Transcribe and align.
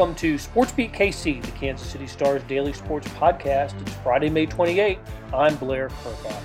Welcome 0.00 0.16
to 0.16 0.38
Sports 0.38 0.72
Beat 0.72 0.92
KC, 0.92 1.42
the 1.42 1.50
Kansas 1.50 1.86
City 1.86 2.06
Stars 2.06 2.42
daily 2.44 2.72
sports 2.72 3.06
podcast. 3.08 3.78
It's 3.82 3.92
Friday, 3.96 4.30
May 4.30 4.46
28th. 4.46 4.98
I'm 5.30 5.54
Blair 5.56 5.90
Kerkhoff. 5.90 6.42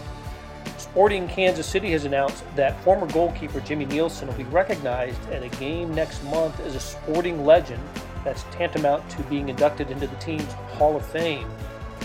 Sporting 0.77 1.25
Kansas 1.29 1.65
City 1.65 1.89
has 1.91 2.03
announced 2.03 2.43
that 2.57 2.77
former 2.83 3.07
goalkeeper 3.13 3.61
Jimmy 3.61 3.85
Nielsen 3.85 4.27
will 4.27 4.35
be 4.35 4.43
recognized 4.43 5.29
at 5.29 5.41
a 5.41 5.47
game 5.57 5.95
next 5.95 6.21
month 6.25 6.59
as 6.59 6.75
a 6.75 6.81
sporting 6.81 7.45
legend 7.45 7.81
that's 8.25 8.43
tantamount 8.51 9.09
to 9.11 9.23
being 9.23 9.47
inducted 9.47 9.89
into 9.89 10.05
the 10.05 10.17
team's 10.17 10.51
Hall 10.73 10.97
of 10.97 11.05
Fame. 11.05 11.49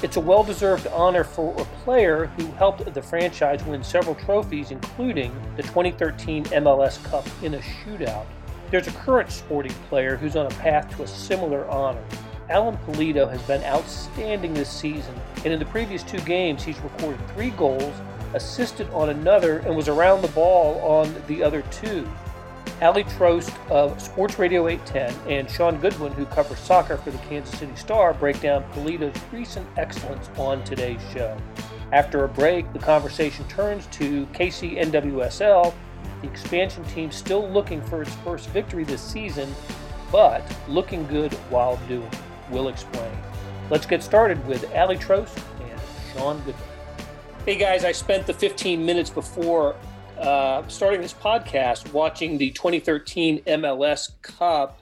It's 0.04 0.18
a 0.18 0.20
well 0.20 0.44
deserved 0.44 0.86
honor 0.86 1.24
for 1.24 1.60
a 1.60 1.64
player 1.82 2.26
who 2.26 2.46
helped 2.52 2.94
the 2.94 3.02
franchise 3.02 3.64
win 3.64 3.82
several 3.82 4.14
trophies, 4.14 4.70
including 4.70 5.34
the 5.56 5.64
2013 5.64 6.44
MLS 6.44 7.02
Cup 7.06 7.26
in 7.42 7.54
a 7.54 7.58
shootout. 7.58 8.26
There's 8.70 8.86
a 8.86 8.92
current 8.92 9.32
sporting 9.32 9.72
player 9.88 10.16
who's 10.16 10.36
on 10.36 10.46
a 10.46 10.50
path 10.50 10.94
to 10.96 11.02
a 11.02 11.06
similar 11.06 11.68
honor. 11.68 12.04
Alan 12.48 12.76
Pulido 12.78 13.28
has 13.28 13.42
been 13.42 13.62
outstanding 13.64 14.54
this 14.54 14.70
season, 14.70 15.14
and 15.38 15.52
in 15.52 15.58
the 15.58 15.64
previous 15.66 16.04
two 16.04 16.20
games, 16.20 16.62
he's 16.62 16.78
recorded 16.78 17.20
three 17.30 17.50
goals, 17.50 17.92
assisted 18.32 18.88
on 18.90 19.10
another, 19.10 19.58
and 19.58 19.74
was 19.74 19.88
around 19.88 20.22
the 20.22 20.28
ball 20.28 20.80
on 20.82 21.12
the 21.26 21.42
other 21.42 21.62
two. 21.72 22.08
Aly 22.80 23.02
Trost 23.04 23.52
of 23.70 24.00
Sports 24.00 24.38
Radio 24.38 24.68
810 24.68 25.30
and 25.30 25.50
Shaun 25.50 25.76
Goodwin, 25.78 26.12
who 26.12 26.24
covers 26.26 26.60
soccer 26.60 26.96
for 26.96 27.10
the 27.10 27.18
Kansas 27.18 27.58
City 27.58 27.74
Star, 27.74 28.14
break 28.14 28.40
down 28.40 28.62
Pulido's 28.72 29.20
recent 29.32 29.66
excellence 29.76 30.30
on 30.38 30.62
today's 30.62 31.02
show. 31.12 31.36
After 31.92 32.24
a 32.24 32.28
break, 32.28 32.72
the 32.72 32.78
conversation 32.78 33.46
turns 33.48 33.86
to 33.88 34.26
KC 34.26 34.80
NWSL 34.80 35.74
the 36.20 36.28
expansion 36.28 36.84
team 36.84 37.10
still 37.10 37.48
looking 37.48 37.82
for 37.82 38.02
its 38.02 38.14
first 38.16 38.48
victory 38.50 38.84
this 38.84 39.02
season, 39.02 39.54
but 40.12 40.44
looking 40.68 41.06
good 41.06 41.32
while 41.50 41.76
doing. 41.88 42.10
We'll 42.50 42.68
explain. 42.68 43.12
Let's 43.70 43.86
get 43.86 44.02
started 44.02 44.44
with 44.46 44.64
Aly 44.74 44.96
Trost 44.96 45.40
and 45.60 45.80
Shaun 46.12 46.38
Goodwin. 46.38 46.56
Hey 47.46 47.56
guys, 47.56 47.84
I 47.84 47.92
spent 47.92 48.26
the 48.26 48.34
15 48.34 48.84
minutes 48.84 49.10
before 49.10 49.76
uh, 50.18 50.66
starting 50.68 51.00
this 51.00 51.14
podcast 51.14 51.92
watching 51.92 52.36
the 52.36 52.50
2013 52.50 53.42
MLS 53.44 54.10
Cup 54.22 54.79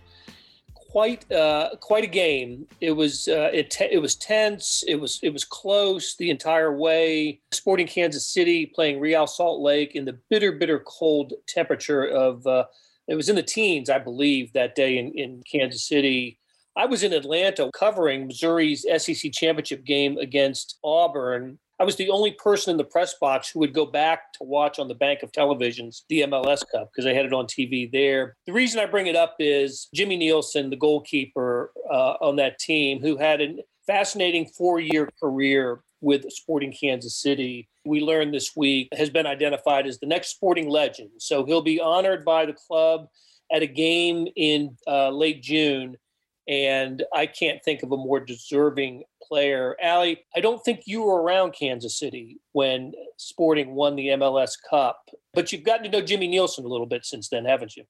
quite 0.89 1.31
uh, 1.31 1.71
quite 1.81 2.05
a 2.05 2.09
game. 2.09 2.67
It 2.81 2.93
was 2.93 3.29
uh, 3.29 3.51
it 3.53 3.71
te- 3.71 3.93
it 3.93 4.01
was 4.01 4.17
tense. 4.17 4.85
It 4.87 4.97
was 4.97 5.21
it 5.23 5.33
was 5.33 5.45
close 5.45 6.17
the 6.17 6.31
entire 6.31 6.77
way. 6.77 7.41
Sporting 7.53 7.87
Kansas 7.87 8.27
City 8.27 8.67
playing 8.67 9.01
Real 9.01 9.27
Salt 9.27 9.61
Lake 9.61 9.95
in 9.95 10.05
the 10.05 10.19
bitter 10.31 10.53
bitter 10.53 10.81
cold 10.81 11.35
temperature 11.47 12.05
of 12.05 12.47
uh, 12.47 12.65
it 13.07 13.15
was 13.15 13.29
in 13.29 13.37
the 13.37 13.43
teens, 13.43 13.91
I 13.91 13.99
believe, 13.99 14.53
that 14.53 14.75
day 14.75 14.99
in, 14.99 15.13
in 15.13 15.43
Kansas 15.51 15.87
City. 15.87 16.39
I 16.77 16.87
was 16.87 17.03
in 17.03 17.13
Atlanta 17.13 17.71
covering 17.75 18.29
Missouri's 18.29 18.87
SEC 18.99 19.33
championship 19.33 19.85
game 19.85 20.17
against 20.19 20.79
Auburn 20.85 21.59
I 21.81 21.85
was 21.85 21.97
the 21.97 22.11
only 22.11 22.33
person 22.33 22.73
in 22.73 22.77
the 22.77 22.85
press 22.85 23.15
box 23.21 23.51
who 23.51 23.61
would 23.61 23.73
go 23.73 23.87
back 23.87 24.33
to 24.35 24.45
watch 24.45 24.81
on 24.81 24.89
the 24.89 24.95
bank 24.95 25.23
of 25.23 25.31
televisions 25.31 26.03
the 26.09 26.23
MLS 26.23 26.65
Cup 26.73 26.91
because 26.93 27.07
I 27.07 27.13
had 27.13 27.25
it 27.25 27.33
on 27.33 27.47
TV 27.47 27.91
there. 27.91 28.37
The 28.47 28.53
reason 28.53 28.81
I 28.81 28.87
bring 28.87 29.07
it 29.07 29.15
up 29.15 29.37
is 29.39 29.89
Jimmy 29.95 30.17
Nielsen, 30.17 30.71
the 30.71 30.77
goalkeeper 30.77 31.71
uh, 31.91 32.15
on 32.21 32.37
that 32.37 32.59
team, 32.59 33.01
who 33.01 33.17
had 33.17 33.41
a 33.41 33.57
fascinating 33.87 34.47
four 34.47 34.81
year 34.81 35.09
career 35.23 35.81
with 36.01 36.31
Sporting 36.31 36.73
Kansas 36.73 37.15
City. 37.15 37.69
We 37.85 38.01
learned 38.01 38.35
this 38.35 38.57
week 38.57 38.89
has 38.97 39.11
been 39.11 39.27
identified 39.27 39.87
as 39.87 39.99
the 39.99 40.07
next 40.07 40.29
sporting 40.29 40.69
legend. 40.69 41.11
So 41.19 41.45
he'll 41.45 41.63
be 41.63 41.81
honored 41.81 42.25
by 42.25 42.47
the 42.47 42.55
club 42.55 43.07
at 43.53 43.63
a 43.63 43.67
game 43.67 44.27
in 44.37 44.77
uh, 44.87 45.11
late 45.11 45.43
June. 45.43 45.97
And 46.47 47.05
I 47.15 47.27
can't 47.27 47.63
think 47.65 47.83
of 47.83 47.93
a 47.93 47.97
more 47.97 48.21
deserving 48.21 49.05
player. 49.29 49.77
Aly, 49.83 50.25
I 50.35 50.41
don't 50.41 50.63
think 50.65 50.83
you 50.87 51.03
were 51.03 51.23
around 51.23 51.53
Kansas 51.53 51.99
City 51.99 52.41
when 52.53 52.93
Sporting 53.17 53.75
won 53.75 53.97
the 53.97 54.09
MLS 54.09 54.53
Cup, 54.69 55.01
but 55.35 55.53
you've 55.53 55.65
gotten 55.65 55.85
to 55.85 55.91
know 55.91 56.05
Jimmy 56.05 56.29
Nielsen 56.29 56.65
a 56.65 56.69
little 56.69 56.87
bit 56.87 57.05
since 57.05 57.29
then, 57.29 57.45
haven't 57.45 57.77
you? 57.77 57.85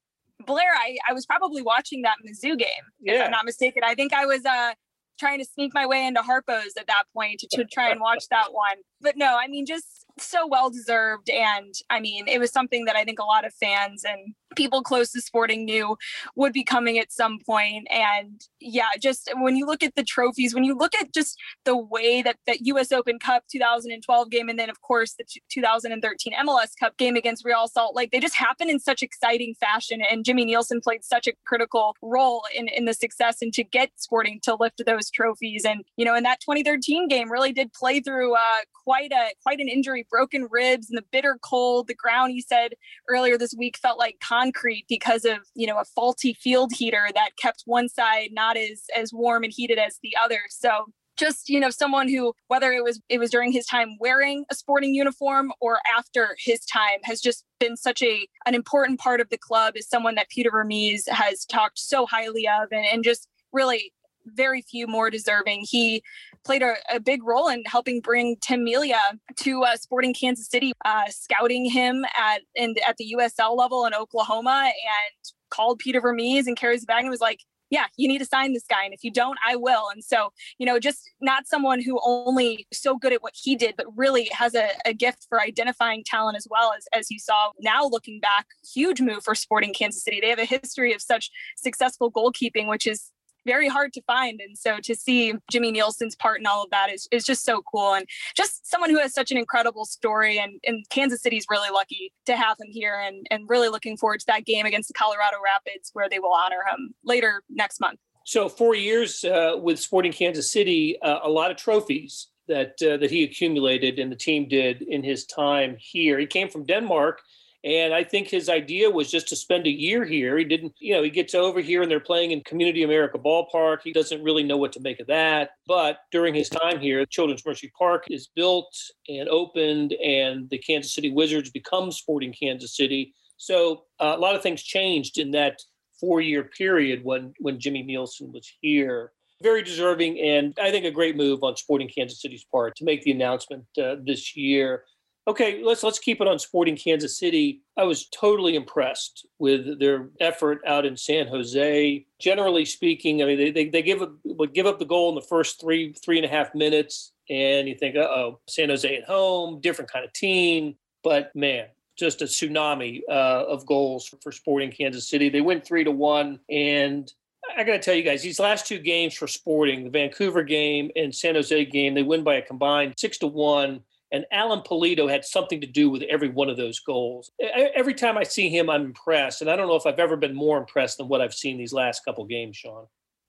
Blair, 0.46 0.72
I, 0.74 0.96
I 1.08 1.12
was 1.12 1.26
probably 1.26 1.62
watching 1.62 2.02
that 2.02 2.16
Mizzou 2.24 2.58
game, 2.58 2.68
yeah. 3.00 3.14
if 3.14 3.24
I'm 3.24 3.30
not 3.30 3.44
mistaken. 3.44 3.82
I 3.84 3.94
think 3.94 4.12
I 4.12 4.24
was 4.24 4.44
uh, 4.44 4.72
trying 5.18 5.38
to 5.38 5.44
sneak 5.44 5.74
my 5.74 5.86
way 5.86 6.06
into 6.06 6.20
Harpo's 6.20 6.74
at 6.78 6.86
that 6.86 7.04
point 7.12 7.40
to, 7.40 7.48
to 7.56 7.64
try 7.64 7.90
and 7.90 8.00
watch 8.00 8.24
that 8.30 8.52
one. 8.52 8.76
But 9.00 9.16
no, 9.16 9.36
I 9.36 9.48
mean, 9.48 9.66
just 9.66 10.06
so 10.18 10.46
well 10.46 10.70
deserved. 10.70 11.30
And 11.30 11.74
I 11.90 12.00
mean, 12.00 12.28
it 12.28 12.38
was 12.38 12.52
something 12.52 12.84
that 12.86 12.96
I 12.96 13.04
think 13.04 13.18
a 13.18 13.24
lot 13.24 13.44
of 13.44 13.52
fans 13.54 14.04
and 14.04 14.34
people 14.56 14.82
close 14.82 15.12
to 15.12 15.20
sporting 15.20 15.64
knew 15.64 15.96
would 16.36 16.52
be 16.52 16.64
coming 16.64 16.98
at 16.98 17.12
some 17.12 17.38
point. 17.46 17.86
And 17.90 18.42
yeah 18.60 18.88
just 19.00 19.30
when 19.36 19.56
you 19.56 19.66
look 19.66 19.82
at 19.82 19.94
the 19.94 20.02
trophies 20.02 20.54
when 20.54 20.64
you 20.64 20.76
look 20.76 20.94
at 20.94 21.12
just 21.12 21.38
the 21.64 21.76
way 21.76 22.22
that 22.22 22.36
that 22.46 22.58
us 22.60 22.92
open 22.92 23.18
cup 23.18 23.44
2012 23.50 24.30
game 24.30 24.48
and 24.48 24.58
then 24.58 24.70
of 24.70 24.80
course 24.80 25.14
the 25.14 25.24
2013 25.50 26.32
mls 26.44 26.70
cup 26.78 26.96
game 26.96 27.16
against 27.16 27.44
real 27.44 27.66
salt 27.68 27.94
lake 27.94 28.10
they 28.10 28.20
just 28.20 28.34
happen 28.34 28.68
in 28.68 28.78
such 28.78 29.02
exciting 29.02 29.54
fashion. 29.58 30.00
And 30.10 30.24
jimmy 30.24 30.44
nielsen 30.44 30.80
played 30.80 31.04
such 31.04 31.26
a 31.26 31.32
critical 31.46 31.94
role 32.02 32.42
in 32.54 32.68
in 32.68 32.84
the 32.84 32.94
success 32.94 33.42
and 33.42 33.52
to 33.54 33.64
get 33.64 33.90
sporting 33.96 34.40
to 34.42 34.54
lift 34.54 34.82
those 34.84 35.10
trophies. 35.10 35.64
And 35.64 35.84
you 35.96 36.04
know 36.04 36.14
in 36.14 36.22
that 36.24 36.40
2013 36.40 37.08
game 37.08 37.30
really 37.30 37.52
did 37.52 37.72
play 37.72 38.00
through 38.00 38.34
uh, 38.34 38.60
quite 38.84 39.12
a 39.12 39.30
quite 39.42 39.60
an 39.60 39.68
injury 39.68 40.06
broken 40.10 40.48
ribs 40.50 40.88
and 40.88 40.96
the 40.96 41.04
bitter 41.10 41.38
cold. 41.42 41.88
The 41.88 41.94
ground 41.94 42.32
he 42.32 42.40
said 42.40 42.72
earlier 43.08 43.36
this 43.38 43.54
week 43.56 43.76
felt 43.76 43.98
like 43.98 44.16
concrete 44.38 44.84
because 44.88 45.24
of 45.24 45.38
you 45.54 45.66
know 45.66 45.78
a 45.78 45.84
faulty 45.84 46.34
field 46.34 46.72
heater 46.72 47.08
that 47.14 47.30
kept 47.40 47.62
one 47.66 47.88
side 47.88 48.30
not 48.32 48.56
as 48.56 48.84
as 48.96 49.12
warm 49.12 49.44
and 49.44 49.52
heated 49.54 49.78
as 49.78 49.98
the 50.02 50.14
other. 50.22 50.40
So 50.50 50.86
just 51.18 51.48
you 51.48 51.58
know 51.58 51.70
someone 51.70 52.08
who 52.08 52.32
whether 52.46 52.72
it 52.72 52.84
was 52.84 53.00
it 53.08 53.18
was 53.18 53.30
during 53.30 53.52
his 53.52 53.66
time 53.66 53.96
wearing 54.00 54.44
a 54.50 54.54
sporting 54.54 54.94
uniform 54.94 55.52
or 55.60 55.80
after 55.96 56.36
his 56.38 56.64
time 56.64 57.00
has 57.02 57.20
just 57.20 57.44
been 57.58 57.76
such 57.76 58.02
a 58.02 58.26
an 58.46 58.54
important 58.54 59.00
part 59.00 59.20
of 59.20 59.28
the 59.28 59.38
club 59.38 59.74
is 59.76 59.88
someone 59.88 60.14
that 60.14 60.28
Peter 60.28 60.50
Vermes 60.50 61.04
has 61.08 61.44
talked 61.44 61.78
so 61.78 62.06
highly 62.06 62.46
of 62.46 62.68
and, 62.70 62.86
and 62.86 63.04
just 63.04 63.28
really 63.52 63.92
very 64.34 64.62
few 64.62 64.86
more 64.86 65.10
deserving. 65.10 65.66
He 65.68 66.02
played 66.44 66.62
a, 66.62 66.74
a 66.92 67.00
big 67.00 67.22
role 67.24 67.48
in 67.48 67.62
helping 67.66 68.00
bring 68.00 68.36
Tim 68.40 68.64
Melia 68.64 69.00
to 69.36 69.64
uh, 69.64 69.76
Sporting 69.76 70.14
Kansas 70.14 70.48
City, 70.48 70.72
uh, 70.84 71.06
scouting 71.08 71.64
him 71.64 72.04
at 72.16 72.42
in, 72.54 72.74
at 72.86 72.96
the 72.96 73.14
USL 73.18 73.56
level 73.56 73.84
in 73.86 73.94
Oklahoma, 73.94 74.64
and 74.64 75.32
called 75.50 75.78
Peter 75.78 76.00
Vermes 76.00 76.46
and 76.46 76.56
Kerry 76.56 76.78
and 76.88 77.10
was 77.10 77.20
like, 77.20 77.40
yeah, 77.70 77.86
you 77.96 78.08
need 78.08 78.18
to 78.18 78.24
sign 78.24 78.52
this 78.52 78.64
guy. 78.68 78.84
And 78.84 78.94
if 78.94 79.04
you 79.04 79.10
don't, 79.10 79.38
I 79.46 79.56
will. 79.56 79.88
And 79.92 80.02
so, 80.02 80.30
you 80.58 80.66
know, 80.66 80.78
just 80.78 81.10
not 81.20 81.46
someone 81.46 81.82
who 81.82 82.00
only 82.04 82.66
so 82.72 82.96
good 82.96 83.12
at 83.12 83.22
what 83.22 83.34
he 83.34 83.56
did, 83.56 83.74
but 83.76 83.86
really 83.94 84.28
has 84.32 84.54
a, 84.54 84.70
a, 84.86 84.94
gift 84.94 85.26
for 85.28 85.40
identifying 85.40 86.02
talent 86.04 86.36
as 86.36 86.46
well 86.50 86.72
as, 86.76 86.86
as 86.92 87.10
you 87.10 87.18
saw 87.18 87.50
now 87.60 87.86
looking 87.86 88.20
back, 88.20 88.46
huge 88.74 89.00
move 89.00 89.22
for 89.22 89.34
sporting 89.34 89.74
Kansas 89.74 90.02
City. 90.02 90.20
They 90.20 90.30
have 90.30 90.38
a 90.38 90.44
history 90.44 90.92
of 90.92 91.02
such 91.02 91.30
successful 91.56 92.10
goalkeeping, 92.10 92.68
which 92.68 92.86
is 92.86 93.10
very 93.46 93.68
hard 93.68 93.92
to 93.94 94.02
find. 94.02 94.40
And 94.40 94.56
so 94.56 94.78
to 94.82 94.94
see 94.94 95.34
Jimmy 95.50 95.70
Nielsen's 95.70 96.16
part 96.16 96.40
in 96.40 96.46
all 96.46 96.64
of 96.64 96.70
that 96.70 96.90
is, 96.90 97.08
is 97.10 97.24
just 97.24 97.44
so 97.44 97.62
cool. 97.62 97.94
And 97.94 98.06
just 98.36 98.68
someone 98.68 98.90
who 98.90 98.98
has 98.98 99.14
such 99.14 99.30
an 99.30 99.38
incredible 99.38 99.84
story. 99.84 100.38
And, 100.38 100.60
and 100.64 100.88
Kansas 100.90 101.22
City's 101.22 101.46
really 101.50 101.70
lucky 101.70 102.12
to 102.26 102.36
have 102.36 102.56
him 102.60 102.68
here 102.70 103.00
and, 103.00 103.26
and 103.30 103.48
really 103.48 103.68
looking 103.68 103.96
forward 103.96 104.20
to 104.20 104.26
that 104.26 104.44
game 104.44 104.66
against 104.66 104.88
the 104.88 104.94
Colorado 104.94 105.36
Rapids 105.42 105.90
where 105.92 106.08
they 106.08 106.18
will 106.18 106.32
honor 106.32 106.62
him 106.70 106.94
later 107.04 107.42
next 107.48 107.80
month. 107.80 107.98
So 108.24 108.48
four 108.48 108.74
years 108.74 109.24
uh, 109.24 109.52
with 109.58 109.78
Sporting 109.78 110.12
Kansas 110.12 110.52
City, 110.52 111.00
uh, 111.00 111.20
a 111.22 111.30
lot 111.30 111.50
of 111.50 111.56
trophies 111.56 112.28
that 112.46 112.74
uh, 112.82 112.96
that 112.98 113.10
he 113.10 113.24
accumulated 113.24 113.98
and 113.98 114.10
the 114.10 114.16
team 114.16 114.48
did 114.48 114.82
in 114.82 115.02
his 115.02 115.24
time 115.26 115.76
here. 115.78 116.18
He 116.18 116.26
came 116.26 116.48
from 116.48 116.66
Denmark 116.66 117.22
and 117.64 117.92
I 117.92 118.04
think 118.04 118.28
his 118.28 118.48
idea 118.48 118.88
was 118.88 119.10
just 119.10 119.28
to 119.28 119.36
spend 119.36 119.66
a 119.66 119.70
year 119.70 120.04
here. 120.04 120.38
He 120.38 120.44
didn't, 120.44 120.74
you 120.78 120.94
know, 120.94 121.02
he 121.02 121.10
gets 121.10 121.34
over 121.34 121.60
here 121.60 121.82
and 121.82 121.90
they're 121.90 121.98
playing 121.98 122.30
in 122.30 122.40
Community 122.42 122.84
America 122.84 123.18
Ballpark. 123.18 123.78
He 123.82 123.92
doesn't 123.92 124.22
really 124.22 124.44
know 124.44 124.56
what 124.56 124.72
to 124.74 124.80
make 124.80 125.00
of 125.00 125.08
that. 125.08 125.50
But 125.66 125.98
during 126.12 126.34
his 126.34 126.48
time 126.48 126.78
here, 126.78 127.04
Children's 127.04 127.44
Mercy 127.44 127.72
Park 127.76 128.04
is 128.10 128.28
built 128.34 128.72
and 129.08 129.28
opened, 129.28 129.92
and 129.94 130.48
the 130.50 130.58
Kansas 130.58 130.94
City 130.94 131.10
Wizards 131.10 131.50
become 131.50 131.90
Sporting 131.90 132.32
Kansas 132.32 132.76
City. 132.76 133.12
So 133.38 133.84
uh, 134.00 134.14
a 134.16 134.18
lot 134.18 134.36
of 134.36 134.42
things 134.42 134.62
changed 134.62 135.18
in 135.18 135.32
that 135.32 135.58
four 135.98 136.20
year 136.20 136.44
period 136.44 137.02
when, 137.02 137.32
when 137.40 137.58
Jimmy 137.58 137.82
Nielsen 137.82 138.32
was 138.32 138.48
here 138.60 139.12
very 139.42 139.62
deserving 139.62 140.18
and 140.20 140.56
I 140.60 140.70
think 140.70 140.84
a 140.84 140.90
great 140.90 141.16
move 141.16 141.42
on 141.42 141.56
Sporting 141.56 141.88
Kansas 141.88 142.20
City's 142.20 142.44
part 142.44 142.76
to 142.76 142.84
make 142.84 143.02
the 143.02 143.12
announcement 143.12 143.64
uh, 143.80 143.96
this 144.04 144.36
year. 144.36 144.84
Okay, 145.28 145.62
let's 145.62 145.82
let's 145.82 145.98
keep 145.98 146.22
it 146.22 146.26
on 146.26 146.38
Sporting 146.38 146.74
Kansas 146.74 147.18
City. 147.18 147.60
I 147.76 147.84
was 147.84 148.08
totally 148.08 148.54
impressed 148.56 149.26
with 149.38 149.78
their 149.78 150.08
effort 150.20 150.62
out 150.66 150.86
in 150.86 150.96
San 150.96 151.28
Jose. 151.28 152.06
Generally 152.18 152.64
speaking, 152.64 153.22
I 153.22 153.26
mean 153.26 153.36
they 153.36 153.50
they, 153.50 153.68
they 153.68 153.82
give 153.82 154.00
up 154.00 154.12
would 154.24 154.54
give 154.54 154.64
up 154.64 154.78
the 154.78 154.86
goal 154.86 155.10
in 155.10 155.14
the 155.14 155.20
first 155.20 155.60
three 155.60 155.92
three 155.92 156.16
and 156.16 156.24
a 156.24 156.30
half 156.30 156.54
minutes, 156.54 157.12
and 157.28 157.68
you 157.68 157.74
think, 157.74 157.94
uh 157.94 158.08
oh, 158.08 158.40
San 158.48 158.70
Jose 158.70 158.96
at 158.96 159.04
home, 159.04 159.60
different 159.60 159.92
kind 159.92 160.02
of 160.02 160.14
team. 160.14 160.76
But 161.04 161.36
man, 161.36 161.66
just 161.98 162.22
a 162.22 162.24
tsunami 162.24 163.02
uh, 163.10 163.44
of 163.48 163.66
goals 163.66 164.14
for 164.22 164.32
Sporting 164.32 164.70
Kansas 164.70 165.10
City. 165.10 165.28
They 165.28 165.42
went 165.42 165.62
three 165.62 165.84
to 165.84 165.90
one, 165.90 166.40
and 166.48 167.12
I 167.54 167.64
got 167.64 167.72
to 167.72 167.80
tell 167.80 167.94
you 167.94 168.02
guys, 168.02 168.22
these 168.22 168.40
last 168.40 168.66
two 168.66 168.78
games 168.78 169.12
for 169.12 169.26
Sporting, 169.26 169.84
the 169.84 169.90
Vancouver 169.90 170.42
game 170.42 170.90
and 170.96 171.14
San 171.14 171.34
Jose 171.34 171.66
game, 171.66 171.92
they 171.92 172.02
win 172.02 172.24
by 172.24 172.36
a 172.36 172.42
combined 172.42 172.94
six 172.96 173.18
to 173.18 173.26
one. 173.26 173.82
And 174.10 174.24
Alan 174.32 174.60
Pulido 174.60 175.10
had 175.10 175.24
something 175.24 175.60
to 175.60 175.66
do 175.66 175.90
with 175.90 176.02
every 176.02 176.28
one 176.28 176.48
of 176.48 176.56
those 176.56 176.80
goals. 176.80 177.30
Every 177.74 177.94
time 177.94 178.16
I 178.16 178.22
see 178.22 178.48
him, 178.48 178.70
I'm 178.70 178.84
impressed. 178.84 179.42
And 179.42 179.50
I 179.50 179.56
don't 179.56 179.68
know 179.68 179.76
if 179.76 179.86
I've 179.86 179.98
ever 179.98 180.16
been 180.16 180.34
more 180.34 180.58
impressed 180.58 180.98
than 180.98 181.08
what 181.08 181.20
I've 181.20 181.34
seen 181.34 181.58
these 181.58 181.72
last 181.72 182.04
couple 182.04 182.24
games, 182.24 182.56
Shaun. 182.56 182.86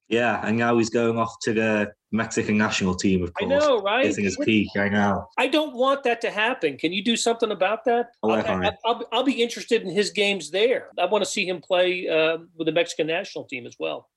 Yeah, 0.09 0.41
and 0.43 0.57
now 0.57 0.75
he's 0.77 0.89
going 0.89 1.19
off 1.19 1.35
to 1.43 1.53
the 1.53 1.91
Mexican 2.11 2.57
national 2.57 2.95
team, 2.95 3.21
of 3.23 3.31
course. 3.35 3.51
I 3.51 3.57
know, 3.59 3.79
right? 3.79 4.05
Hitting 4.05 4.23
his 4.23 4.37
peak 4.37 4.69
right 4.75 4.91
now. 4.91 5.27
I 5.37 5.47
don't 5.47 5.75
want 5.75 6.03
that 6.03 6.19
to 6.21 6.31
happen. 6.31 6.77
Can 6.77 6.91
you 6.91 7.03
do 7.03 7.15
something 7.15 7.51
about 7.51 7.85
that? 7.85 8.07
I'll, 8.23 8.31
I, 8.31 8.71
will 8.85 9.07
I'll 9.11 9.23
be 9.23 9.43
interested 9.43 9.83
in 9.83 9.91
his 9.91 10.09
games 10.09 10.49
there. 10.49 10.89
I 10.97 11.05
want 11.05 11.23
to 11.23 11.29
see 11.29 11.47
him 11.47 11.61
play 11.61 12.07
uh, 12.07 12.39
with 12.57 12.65
the 12.65 12.71
Mexican 12.71 13.05
national 13.05 13.43
team 13.45 13.67
as 13.67 13.75
well. 13.79 14.09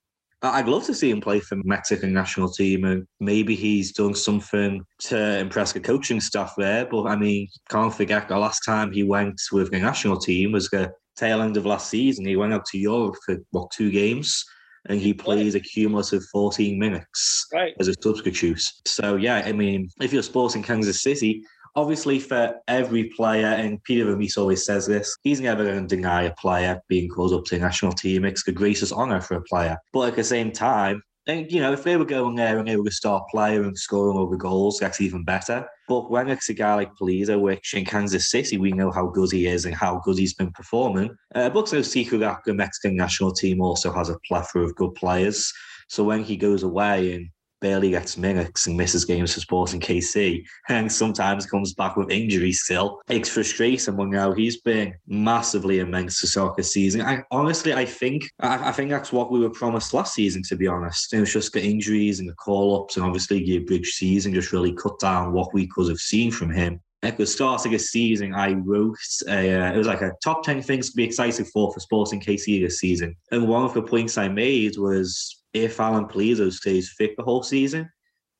Uh, 0.42 0.50
I'd 0.54 0.68
love 0.68 0.84
to 0.86 0.94
see 0.94 1.10
him 1.10 1.20
play 1.20 1.40
for 1.40 1.54
the 1.54 1.62
Mexican 1.64 2.12
national 2.12 2.50
team, 2.50 2.84
and 2.84 3.06
maybe 3.20 3.54
he's 3.54 3.92
done 3.92 4.14
something 4.14 4.84
to 5.00 5.38
impress 5.38 5.72
the 5.72 5.80
coaching 5.80 6.20
staff 6.20 6.54
there. 6.56 6.84
But 6.86 7.04
I 7.04 7.16
mean, 7.16 7.48
can't 7.70 7.94
forget 7.94 8.28
the 8.28 8.38
last 8.38 8.60
time 8.66 8.92
he 8.92 9.04
went 9.04 9.40
with 9.52 9.70
the 9.70 9.78
national 9.78 10.18
team 10.18 10.52
was 10.52 10.68
the 10.68 10.92
tail 11.16 11.42
end 11.42 11.56
of 11.56 11.66
last 11.66 11.90
season. 11.90 12.26
He 12.26 12.36
went 12.36 12.52
out 12.52 12.64
to 12.66 12.78
Europe 12.78 13.16
for 13.24 13.36
what 13.50 13.70
two 13.70 13.90
games 13.90 14.44
and 14.88 15.00
he 15.00 15.14
plays 15.14 15.54
right. 15.54 15.62
a 15.62 15.68
cumulative 15.68 16.24
14 16.32 16.78
minutes 16.78 17.46
right. 17.52 17.74
as 17.78 17.88
a 17.88 17.94
substitute. 18.02 18.62
So, 18.84 19.16
yeah, 19.16 19.42
I 19.44 19.52
mean, 19.52 19.88
if 20.00 20.12
you're 20.12 20.22
sporting 20.22 20.62
Kansas 20.62 21.02
City, 21.02 21.44
obviously 21.74 22.18
for 22.18 22.54
every 22.68 23.04
player, 23.04 23.46
and 23.46 23.82
Peter 23.84 24.04
Vermes 24.04 24.36
always 24.36 24.64
says 24.64 24.86
this, 24.86 25.16
he's 25.22 25.40
never 25.40 25.64
going 25.64 25.86
to 25.86 25.96
deny 25.96 26.22
a 26.22 26.34
player 26.34 26.80
being 26.88 27.08
called 27.08 27.32
up 27.32 27.44
to 27.46 27.54
the 27.54 27.60
national 27.60 27.92
team. 27.92 28.24
It's 28.24 28.44
the 28.44 28.52
greatest 28.52 28.92
honour 28.92 29.20
for 29.20 29.36
a 29.36 29.42
player. 29.42 29.76
But 29.92 30.08
at 30.08 30.16
the 30.16 30.24
same 30.24 30.52
time, 30.52 31.02
and 31.28 31.50
you 31.52 31.60
know, 31.60 31.72
if 31.72 31.84
they 31.84 31.96
were 31.96 32.04
going 32.04 32.34
there 32.34 32.58
and 32.58 32.66
they 32.66 32.76
were 32.76 32.88
a 32.88 32.92
star 32.92 33.24
player 33.30 33.62
and 33.62 33.78
scoring 33.78 34.30
the 34.30 34.36
goals, 34.36 34.78
that's 34.78 35.00
even 35.00 35.24
better. 35.24 35.66
But 35.86 36.10
when 36.10 36.28
it's 36.28 36.48
a 36.48 36.54
guy 36.54 36.74
like 36.74 36.94
Pulido, 37.00 37.40
which 37.40 37.74
in 37.74 37.84
Kansas 37.84 38.30
City 38.30 38.58
we 38.58 38.72
know 38.72 38.90
how 38.90 39.06
good 39.06 39.30
he 39.30 39.46
is 39.46 39.64
and 39.64 39.74
how 39.74 40.00
good 40.04 40.18
he's 40.18 40.34
been 40.34 40.50
performing, 40.50 41.14
uh, 41.34 41.50
but 41.50 41.72
no 41.72 41.82
secret 41.82 42.18
that 42.18 42.38
the 42.44 42.54
Mexican 42.54 42.96
national 42.96 43.32
team 43.32 43.60
also 43.60 43.92
has 43.92 44.08
a 44.08 44.18
plethora 44.26 44.64
of 44.64 44.74
good 44.74 44.94
players. 44.94 45.52
So 45.88 46.02
when 46.02 46.24
he 46.24 46.36
goes 46.36 46.64
away 46.64 47.14
and 47.14 47.28
barely 47.62 47.90
gets 47.90 48.18
minutes 48.18 48.66
and 48.66 48.76
misses 48.76 49.06
games 49.06 49.32
for 49.32 49.40
Sporting 49.40 49.80
KC, 49.80 50.44
and 50.68 50.92
sometimes 50.92 51.46
comes 51.46 51.72
back 51.72 51.96
with 51.96 52.10
injury 52.10 52.52
still. 52.52 53.00
It's 53.08 53.30
frustrating 53.30 53.96
when 53.96 54.10
now 54.10 54.32
he's 54.32 54.60
been 54.60 54.94
massively 55.06 55.78
immense 55.78 56.20
to 56.20 56.26
soccer 56.26 56.62
season. 56.62 57.00
I 57.00 57.22
honestly, 57.30 57.72
I 57.72 57.86
think, 57.86 58.24
I, 58.40 58.68
I, 58.68 58.72
think 58.72 58.90
that's 58.90 59.12
what 59.12 59.30
we 59.30 59.40
were 59.40 59.50
promised 59.50 59.94
last 59.94 60.14
season. 60.14 60.42
To 60.48 60.56
be 60.56 60.66
honest, 60.66 61.14
it 61.14 61.20
was 61.20 61.32
just 61.32 61.52
the 61.52 61.64
injuries 61.64 62.20
and 62.20 62.28
the 62.28 62.34
call 62.34 62.82
ups, 62.82 62.96
and 62.96 63.06
obviously 63.06 63.38
the 63.42 63.60
bridge 63.60 63.92
season 63.92 64.34
just 64.34 64.52
really 64.52 64.74
cut 64.74 64.98
down 64.98 65.32
what 65.32 65.54
we 65.54 65.68
could 65.68 65.88
have 65.88 65.98
seen 65.98 66.30
from 66.30 66.50
him. 66.50 66.80
At 67.04 67.16
the 67.16 67.26
start 67.26 67.64
of 67.66 67.72
the 67.72 67.78
season, 67.78 68.32
I 68.32 68.52
wrote 68.52 68.96
a, 69.28 69.54
uh, 69.54 69.72
it 69.72 69.76
was 69.76 69.88
like 69.88 70.02
a 70.02 70.12
top 70.22 70.44
10 70.44 70.62
things 70.62 70.90
to 70.90 70.96
be 70.96 71.02
excited 71.02 71.48
for 71.48 71.72
for 71.72 71.80
Sporting 71.80 72.20
KC 72.20 72.62
this 72.62 72.78
season. 72.78 73.16
And 73.32 73.48
one 73.48 73.64
of 73.64 73.74
the 73.74 73.82
points 73.82 74.18
I 74.18 74.28
made 74.28 74.76
was 74.76 75.41
if 75.54 75.80
Alan 75.80 76.06
Pulido 76.06 76.52
stays 76.52 76.92
fit 76.92 77.16
the 77.16 77.22
whole 77.22 77.42
season, 77.42 77.90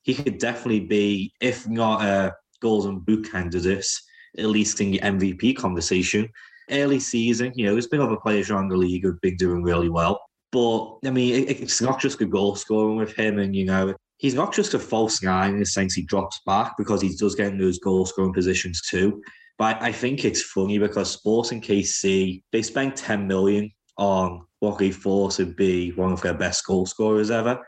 he 0.03 0.13
could 0.13 0.37
definitely 0.37 0.81
be, 0.81 1.33
if 1.41 1.67
not 1.67 2.01
uh, 2.01 2.31
a 2.31 2.33
golden 2.61 2.99
boot 2.99 3.29
candidate, 3.31 3.85
at 4.37 4.45
least 4.45 4.81
in 4.81 4.91
the 4.91 4.99
MVP 4.99 5.55
conversation. 5.55 6.29
Early 6.69 6.99
season, 6.99 7.51
you 7.55 7.65
know, 7.65 7.73
there's 7.73 7.87
been 7.87 8.01
other 8.01 8.17
players 8.17 8.49
around 8.49 8.69
the 8.69 8.77
league 8.77 9.03
who've 9.03 9.21
been 9.21 9.37
doing 9.37 9.63
really 9.63 9.89
well. 9.89 10.19
But 10.51 10.97
I 11.05 11.09
mean, 11.09 11.47
it's 11.47 11.81
not 11.81 11.99
just 11.99 12.21
a 12.21 12.25
goal 12.25 12.55
scoring 12.55 12.97
with 12.97 13.15
him, 13.15 13.39
and 13.39 13.55
you 13.55 13.65
know, 13.65 13.95
he's 14.17 14.35
not 14.35 14.53
just 14.53 14.75
a 14.75 14.79
false 14.79 15.23
nine 15.23 15.53
in 15.53 15.59
the 15.59 15.65
sense 15.65 15.95
he 15.95 16.03
drops 16.03 16.39
back 16.45 16.73
because 16.77 17.01
he 17.01 17.15
does 17.15 17.35
get 17.35 17.47
in 17.47 17.57
those 17.57 17.79
goal 17.79 18.05
scoring 18.05 18.33
positions 18.33 18.81
too. 18.87 19.21
But 19.57 19.81
I 19.81 19.91
think 19.91 20.25
it's 20.25 20.43
funny 20.43 20.77
because 20.77 21.11
Sporting 21.11 21.59
KC 21.61 22.43
they 22.51 22.61
spent 22.61 22.95
10 22.95 23.27
million 23.27 23.71
on 23.97 24.45
they 24.71 24.91
thought 24.91 25.33
to 25.33 25.45
be 25.45 25.91
one 25.91 26.11
of 26.11 26.21
their 26.21 26.33
best 26.33 26.65
goal 26.65 26.85
scorers 26.85 27.31
ever. 27.31 27.59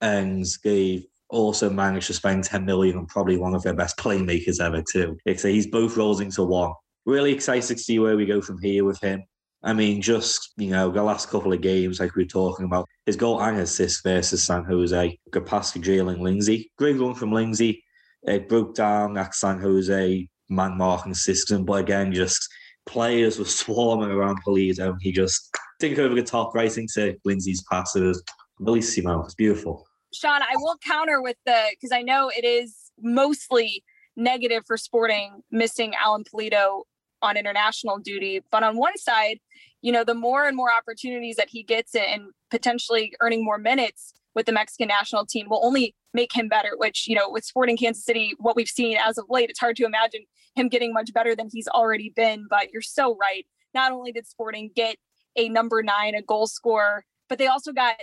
And 0.00 0.44
they've 0.64 1.04
also 1.28 1.70
managed 1.70 2.08
to 2.08 2.14
spend 2.14 2.44
10 2.44 2.64
million 2.64 2.98
on 2.98 3.06
probably 3.06 3.36
one 3.36 3.54
of 3.54 3.62
their 3.62 3.74
best 3.74 3.96
playmakers 3.96 4.60
ever, 4.60 4.82
too. 4.82 5.16
It's 5.24 5.42
he's 5.42 5.66
both 5.66 5.96
roles 5.96 6.20
into 6.20 6.42
one. 6.42 6.72
Really 7.06 7.32
excited 7.32 7.76
to 7.76 7.82
see 7.82 7.98
where 7.98 8.16
we 8.16 8.26
go 8.26 8.40
from 8.40 8.60
here 8.60 8.84
with 8.84 9.00
him. 9.00 9.22
I 9.62 9.74
mean, 9.74 10.00
just, 10.00 10.52
you 10.56 10.70
know, 10.70 10.90
the 10.90 11.02
last 11.02 11.28
couple 11.28 11.52
of 11.52 11.60
games, 11.60 12.00
like 12.00 12.14
we 12.14 12.24
were 12.24 12.28
talking 12.28 12.64
about, 12.64 12.88
his 13.04 13.16
goal 13.16 13.42
and 13.42 13.58
assist 13.58 14.02
versus 14.02 14.42
San 14.42 14.64
Jose, 14.64 15.18
good 15.30 15.46
pass 15.46 15.72
to 15.72 15.78
Jaylin 15.78 16.20
Lindsey. 16.20 16.72
Great 16.78 16.98
run 16.98 17.14
from 17.14 17.32
Lindsey. 17.32 17.84
It 18.22 18.48
broke 18.48 18.74
down 18.74 19.14
that 19.14 19.34
San 19.34 19.60
Jose 19.60 20.28
man 20.48 20.76
marking 20.76 21.14
system, 21.14 21.64
but 21.64 21.74
again, 21.74 22.12
just 22.12 22.48
players 22.86 23.38
were 23.38 23.44
swarming 23.44 24.10
around 24.10 24.42
Pulido. 24.44 24.96
He 25.00 25.12
just 25.12 25.54
didn't 25.80 25.98
over 25.98 26.14
the 26.14 26.22
top 26.22 26.54
right 26.54 26.76
into 26.76 27.16
Lindsey's 27.24 27.62
pass. 27.70 27.96
It 27.96 28.02
was 28.02 28.22
bellissimo. 28.60 29.24
It's 29.24 29.34
beautiful. 29.34 29.86
Shaun, 30.12 30.42
I 30.42 30.54
will 30.56 30.76
counter 30.86 31.22
with 31.22 31.36
the 31.46 31.68
because 31.70 31.92
I 31.92 32.02
know 32.02 32.30
it 32.36 32.44
is 32.44 32.76
mostly 33.00 33.82
negative 34.16 34.64
for 34.66 34.76
Sporting 34.76 35.42
missing 35.50 35.94
Alan 35.94 36.24
Pulido 36.24 36.82
on 37.22 37.36
international 37.36 37.98
duty. 37.98 38.40
But 38.50 38.62
on 38.62 38.76
one 38.76 38.96
side, 38.98 39.38
you 39.82 39.92
know, 39.92 40.04
the 40.04 40.14
more 40.14 40.46
and 40.46 40.56
more 40.56 40.70
opportunities 40.72 41.36
that 41.36 41.48
he 41.48 41.62
gets 41.62 41.94
and 41.94 42.30
potentially 42.50 43.14
earning 43.20 43.44
more 43.44 43.58
minutes 43.58 44.12
with 44.34 44.46
the 44.46 44.52
Mexican 44.52 44.88
national 44.88 45.26
team 45.26 45.48
will 45.48 45.64
only 45.64 45.94
make 46.14 46.34
him 46.34 46.48
better, 46.48 46.72
which, 46.76 47.06
you 47.08 47.14
know, 47.14 47.30
with 47.30 47.44
Sporting 47.44 47.76
Kansas 47.76 48.04
City, 48.04 48.34
what 48.38 48.56
we've 48.56 48.68
seen 48.68 48.96
as 48.96 49.18
of 49.18 49.26
late, 49.28 49.50
it's 49.50 49.58
hard 49.58 49.76
to 49.76 49.84
imagine 49.84 50.22
him 50.54 50.68
getting 50.68 50.92
much 50.92 51.12
better 51.12 51.34
than 51.34 51.48
he's 51.52 51.68
already 51.68 52.12
been. 52.14 52.46
But 52.48 52.72
you're 52.72 52.82
so 52.82 53.16
right. 53.16 53.46
Not 53.74 53.92
only 53.92 54.12
did 54.12 54.26
Sporting 54.26 54.70
get 54.74 54.96
a 55.36 55.48
number 55.48 55.82
nine, 55.82 56.14
a 56.14 56.22
goal 56.22 56.46
scorer, 56.46 57.04
but 57.28 57.38
they 57.38 57.46
also 57.46 57.72
got 57.72 57.96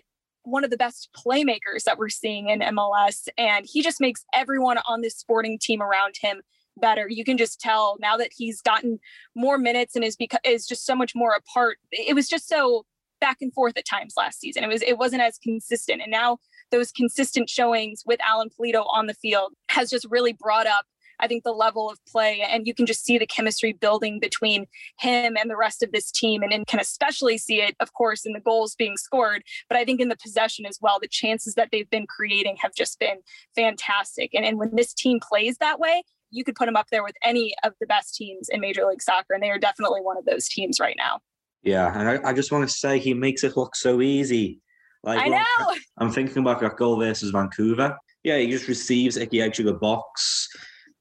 one 0.43 0.63
of 0.63 0.69
the 0.69 0.77
best 0.77 1.09
playmakers 1.13 1.83
that 1.85 1.97
we're 1.97 2.09
seeing 2.09 2.49
in 2.49 2.59
MLS. 2.61 3.27
And 3.37 3.65
he 3.69 3.81
just 3.81 3.99
makes 3.99 4.23
everyone 4.33 4.77
on 4.87 5.01
this 5.01 5.15
sporting 5.15 5.59
team 5.59 5.81
around 5.81 6.15
him 6.21 6.41
better. 6.77 7.07
You 7.09 7.25
can 7.25 7.37
just 7.37 7.59
tell 7.59 7.97
now 7.99 8.17
that 8.17 8.29
he's 8.35 8.61
gotten 8.61 8.99
more 9.35 9.57
minutes 9.57 9.95
and 9.95 10.05
is 10.05 10.15
because 10.15 10.39
is 10.43 10.65
just 10.65 10.85
so 10.85 10.95
much 10.95 11.13
more 11.15 11.33
apart. 11.33 11.77
It 11.91 12.15
was 12.15 12.29
just 12.29 12.47
so 12.47 12.85
back 13.19 13.37
and 13.41 13.53
forth 13.53 13.77
at 13.77 13.85
times 13.85 14.13
last 14.15 14.39
season. 14.39 14.63
It 14.63 14.67
was 14.67 14.81
it 14.83 14.97
wasn't 14.97 15.23
as 15.23 15.37
consistent. 15.37 16.01
And 16.01 16.11
now 16.11 16.37
those 16.71 16.91
consistent 16.91 17.49
showings 17.49 18.03
with 18.05 18.19
Alan 18.21 18.49
Pulido 18.49 18.85
on 18.89 19.07
the 19.07 19.13
field 19.13 19.53
has 19.69 19.89
just 19.89 20.05
really 20.09 20.33
brought 20.33 20.67
up 20.67 20.85
I 21.19 21.27
think 21.27 21.43
the 21.43 21.51
level 21.51 21.89
of 21.89 21.99
play 22.05 22.41
and 22.41 22.67
you 22.67 22.73
can 22.73 22.85
just 22.85 23.05
see 23.05 23.17
the 23.17 23.25
chemistry 23.25 23.73
building 23.73 24.19
between 24.19 24.67
him 24.99 25.37
and 25.37 25.49
the 25.49 25.57
rest 25.57 25.83
of 25.83 25.91
this 25.91 26.11
team 26.11 26.43
and, 26.43 26.53
and 26.53 26.67
can 26.67 26.79
especially 26.79 27.37
see 27.37 27.61
it 27.61 27.75
of 27.79 27.93
course 27.93 28.25
in 28.25 28.33
the 28.33 28.39
goals 28.39 28.75
being 28.75 28.97
scored 28.97 29.43
but 29.69 29.77
I 29.77 29.85
think 29.85 29.99
in 29.99 30.09
the 30.09 30.17
possession 30.17 30.65
as 30.65 30.79
well 30.81 30.99
the 31.01 31.07
chances 31.07 31.55
that 31.55 31.69
they've 31.71 31.89
been 31.89 32.07
creating 32.07 32.57
have 32.61 32.73
just 32.75 32.99
been 32.99 33.17
fantastic 33.55 34.31
and, 34.33 34.45
and 34.45 34.57
when 34.57 34.75
this 34.75 34.93
team 34.93 35.19
plays 35.19 35.57
that 35.57 35.79
way 35.79 36.03
you 36.29 36.43
could 36.43 36.55
put 36.55 36.65
them 36.65 36.75
up 36.75 36.87
there 36.91 37.03
with 37.03 37.15
any 37.23 37.53
of 37.63 37.73
the 37.79 37.87
best 37.87 38.15
teams 38.15 38.49
in 38.49 38.59
Major 38.59 38.85
League 38.85 39.01
Soccer 39.01 39.33
and 39.33 39.41
they 39.41 39.49
are 39.49 39.59
definitely 39.59 40.01
one 40.01 40.17
of 40.17 40.25
those 40.25 40.47
teams 40.47 40.79
right 40.79 40.95
now. 40.97 41.19
Yeah, 41.63 41.97
and 41.97 42.07
I, 42.07 42.29
I 42.29 42.33
just 42.33 42.51
want 42.51 42.67
to 42.67 42.73
say 42.73 42.99
he 42.99 43.13
makes 43.13 43.43
it 43.43 43.57
look 43.57 43.75
so 43.75 44.01
easy. 44.01 44.61
Like 45.03 45.19
I 45.19 45.27
know. 45.27 45.75
I'm 45.97 46.11
thinking 46.11 46.39
about 46.39 46.59
that 46.61 46.77
goal 46.77 46.97
versus 46.97 47.31
Vancouver. 47.31 47.97
Yeah, 48.23 48.37
he 48.37 48.49
just 48.49 48.67
receives 48.67 49.17
at 49.17 49.29
the 49.29 49.41
edge 49.41 49.59
of 49.59 49.65
the 49.65 49.73
box 49.73 50.49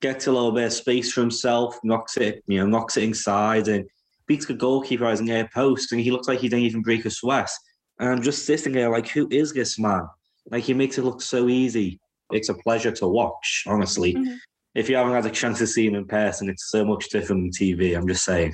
gets 0.03 0.27
a 0.27 0.33
little 0.33 0.53
bit 0.53 0.65
of 0.65 0.73
space 0.73 1.13
for 1.13 1.21
himself, 1.21 1.79
knocks 1.83 2.17
it, 2.17 2.43
you 2.47 2.59
know, 2.59 2.67
knocks 2.67 2.97
it 2.97 3.05
inside 3.05 3.69
and 3.69 3.89
beats 4.27 4.47
the 4.47 4.55
goalkeeper 4.55 5.07
as 5.07 5.21
an 5.21 5.31
air 5.31 5.49
post, 5.53 5.93
and 5.93 6.01
he 6.01 6.11
looks 6.11 6.29
like 6.29 6.41
he 6.41 6.49
didn't 6.49 6.65
even 6.65 6.83
break 6.83 7.05
a 7.05 7.11
sweat. 7.11 7.51
And 7.99 8.09
I'm 8.09 8.23
just 8.23 8.45
sitting 8.45 8.73
there 8.73 8.91
like, 8.91 9.09
who 9.09 9.29
is 9.31 9.53
this 9.53 9.79
man? 9.79 10.07
Like 10.51 10.65
he 10.65 10.75
makes 10.75 10.99
it 10.99 11.05
look 11.05 11.23
so 11.23 11.49
easy. 11.49 12.01
It's 12.31 12.49
a 12.49 12.55
pleasure 12.55 12.93
to 12.93 13.07
watch, 13.07 13.65
honestly. 13.67 14.15
Mm-hmm. 14.15 14.35
If 14.75 14.91
you 14.91 14.97
haven't 14.97 15.15
had 15.15 15.27
a 15.27 15.31
chance 15.31 15.59
to 15.59 15.67
see 15.67 15.87
him 15.87 15.95
in 15.95 16.07
person, 16.07 16.51
it's 16.51 16.71
so 16.71 16.85
much 16.85 17.09
different 17.09 17.43
than 17.43 17.69
TV. 17.69 17.97
I'm 17.97 18.07
just 18.07 18.25
saying. 18.25 18.53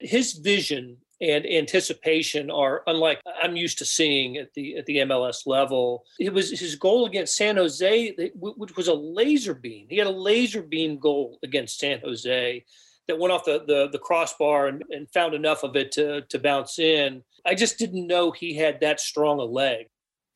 His 0.00 0.34
vision 0.34 0.98
and 1.20 1.46
anticipation 1.46 2.50
are 2.50 2.82
unlike 2.86 3.20
I'm 3.42 3.56
used 3.56 3.78
to 3.78 3.84
seeing 3.84 4.36
at 4.36 4.52
the 4.54 4.76
at 4.76 4.86
the 4.86 4.98
MLS 4.98 5.46
level. 5.46 6.04
It 6.18 6.32
was 6.32 6.58
his 6.58 6.76
goal 6.76 7.06
against 7.06 7.36
San 7.36 7.56
Jose, 7.56 8.14
which 8.34 8.76
was 8.76 8.88
a 8.88 8.94
laser 8.94 9.54
beam. 9.54 9.86
He 9.88 9.96
had 9.96 10.06
a 10.06 10.10
laser 10.10 10.62
beam 10.62 10.98
goal 10.98 11.38
against 11.42 11.78
San 11.78 12.00
Jose 12.00 12.64
that 13.08 13.18
went 13.18 13.32
off 13.32 13.44
the 13.44 13.64
the, 13.66 13.88
the 13.90 13.98
crossbar 13.98 14.66
and, 14.66 14.82
and 14.90 15.10
found 15.10 15.34
enough 15.34 15.62
of 15.62 15.76
it 15.76 15.92
to 15.92 16.22
to 16.22 16.38
bounce 16.38 16.78
in. 16.78 17.22
I 17.46 17.54
just 17.54 17.78
didn't 17.78 18.06
know 18.06 18.30
he 18.30 18.54
had 18.54 18.80
that 18.80 19.00
strong 19.00 19.38
a 19.38 19.44
leg. 19.44 19.86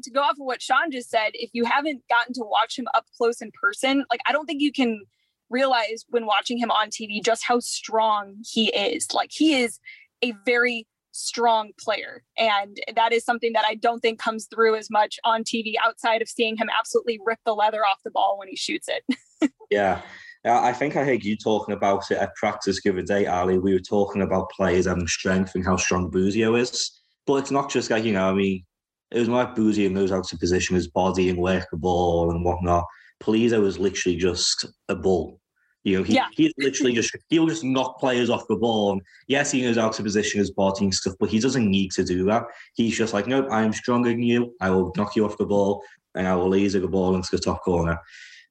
To 0.05 0.11
go 0.11 0.23
off 0.23 0.33
of 0.33 0.47
what 0.47 0.63
Shaun 0.63 0.91
just 0.91 1.11
said, 1.11 1.31
if 1.35 1.51
you 1.53 1.67
haven't 1.67 2.03
gotten 2.09 2.33
to 2.35 2.43
watch 2.43 2.79
him 2.79 2.87
up 2.95 3.05
close 3.19 3.43
in 3.43 3.51
person, 3.61 4.05
like 4.11 4.21
I 4.27 4.33
don't 4.33 4.47
think 4.47 4.63
you 4.63 4.73
can 4.73 5.03
realize 5.51 6.07
when 6.09 6.25
watching 6.25 6.57
him 6.57 6.71
on 6.71 6.89
TV 6.89 7.23
just 7.23 7.45
how 7.45 7.59
strong 7.59 8.37
he 8.49 8.69
is. 8.69 9.13
Like 9.13 9.31
he 9.33 9.61
is 9.61 9.79
a 10.23 10.33
very 10.45 10.87
strong 11.13 11.73
player. 11.79 12.23
And 12.39 12.79
that 12.95 13.13
is 13.13 13.25
something 13.25 13.53
that 13.55 13.65
I 13.67 13.75
don't 13.75 14.01
think 14.01 14.19
comes 14.19 14.47
through 14.47 14.77
as 14.77 14.91
much 14.91 15.19
on 15.25 15.43
TV 15.43 15.75
outside 15.85 16.23
of 16.23 16.29
seeing 16.29 16.57
him 16.57 16.69
absolutely 16.77 17.19
rip 17.25 17.39
the 17.45 17.55
leather 17.55 17.85
off 17.85 18.03
the 18.05 18.11
ball 18.11 18.39
when 18.39 18.49
he 18.49 18.57
shoots 18.57 18.89
it. 18.89 19.51
yeah. 19.71 20.03
I 20.45 20.73
think 20.73 20.97
I 20.97 21.05
heard 21.05 21.23
you 21.23 21.37
talking 21.37 21.75
about 21.75 22.11
it 22.11 22.17
at 22.17 22.35
practice 22.35 22.81
the 22.83 22.91
other 22.91 23.03
day, 23.03 23.27
Aly. 23.27 23.59
We 23.59 23.75
were 23.75 23.79
talking 23.79 24.23
about 24.23 24.51
players 24.51 24.87
having 24.87 25.07
strength 25.07 25.55
and 25.55 25.65
how 25.65 25.77
strong 25.77 26.09
Busio 26.09 26.55
is. 26.55 26.99
But 27.27 27.37
it's 27.37 27.51
not 27.51 27.71
just 27.71 27.91
like, 27.91 28.05
you 28.05 28.13
know, 28.13 28.31
I 28.31 28.33
mean, 28.33 28.65
it 29.11 29.19
was 29.19 29.29
like 29.29 29.55
Busio 29.55 29.91
knows 29.91 30.11
how 30.11 30.23
to 30.23 30.39
position 30.39 30.77
his 30.77 30.89
body 30.89 31.29
and 31.29 31.39
work 31.39 31.67
the 31.71 31.77
ball 31.77 32.31
and 32.31 32.45
whatnot. 32.45 32.85
Pulido 33.23 33.61
was 33.61 33.79
literally 33.79 34.17
just 34.17 34.65
a 34.89 34.95
bull. 34.95 35.40
You 35.83 35.99
know, 35.99 36.03
he, 36.03 36.15
yeah. 36.15 36.27
he's 36.33 36.53
literally 36.59 36.93
just 36.93 37.17
he'll 37.31 37.47
just 37.47 37.65
knock 37.65 37.99
players 37.99 38.29
off 38.29 38.47
the 38.49 38.57
ball. 38.57 38.93
And 38.93 39.03
yes, 39.29 39.51
he 39.51 39.63
knows 39.63 39.79
out 39.79 39.95
to 39.95 40.03
position 40.03 40.39
his 40.39 40.51
body 40.51 40.85
and 40.85 40.95
stuff, 40.95 41.15
but 41.19 41.31
he 41.31 41.39
doesn't 41.39 41.71
need 41.71 41.93
to 41.93 42.05
do 42.05 42.25
that. 42.27 42.45
He's 42.75 42.97
just 42.97 43.15
like, 43.15 43.27
nope, 43.27 43.49
I'm 43.51 43.73
stronger 43.73 44.11
than 44.11 44.23
you. 44.23 44.55
I 44.61 44.71
will 44.71 44.93
knock 44.97 45.17
you 45.17 45.25
off 45.25 45.39
the 45.39 45.47
ball 45.47 45.83
and 46.15 46.27
I 46.29 46.35
will 46.35 46.49
laser 46.49 46.81
the 46.81 46.89
ball 46.89 47.15
into 47.15 47.31
the 47.33 47.39
top 47.39 47.63
corner. 47.63 47.99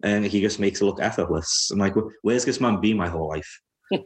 And 0.01 0.25
he 0.25 0.41
just 0.41 0.59
makes 0.59 0.81
it 0.81 0.85
look 0.85 1.01
effortless. 1.01 1.69
I'm 1.71 1.79
like, 1.79 1.93
where's 2.23 2.45
this 2.45 2.61
man 2.61 2.81
been 2.81 2.97
my 2.97 3.09
whole 3.09 3.29
life? 3.29 3.61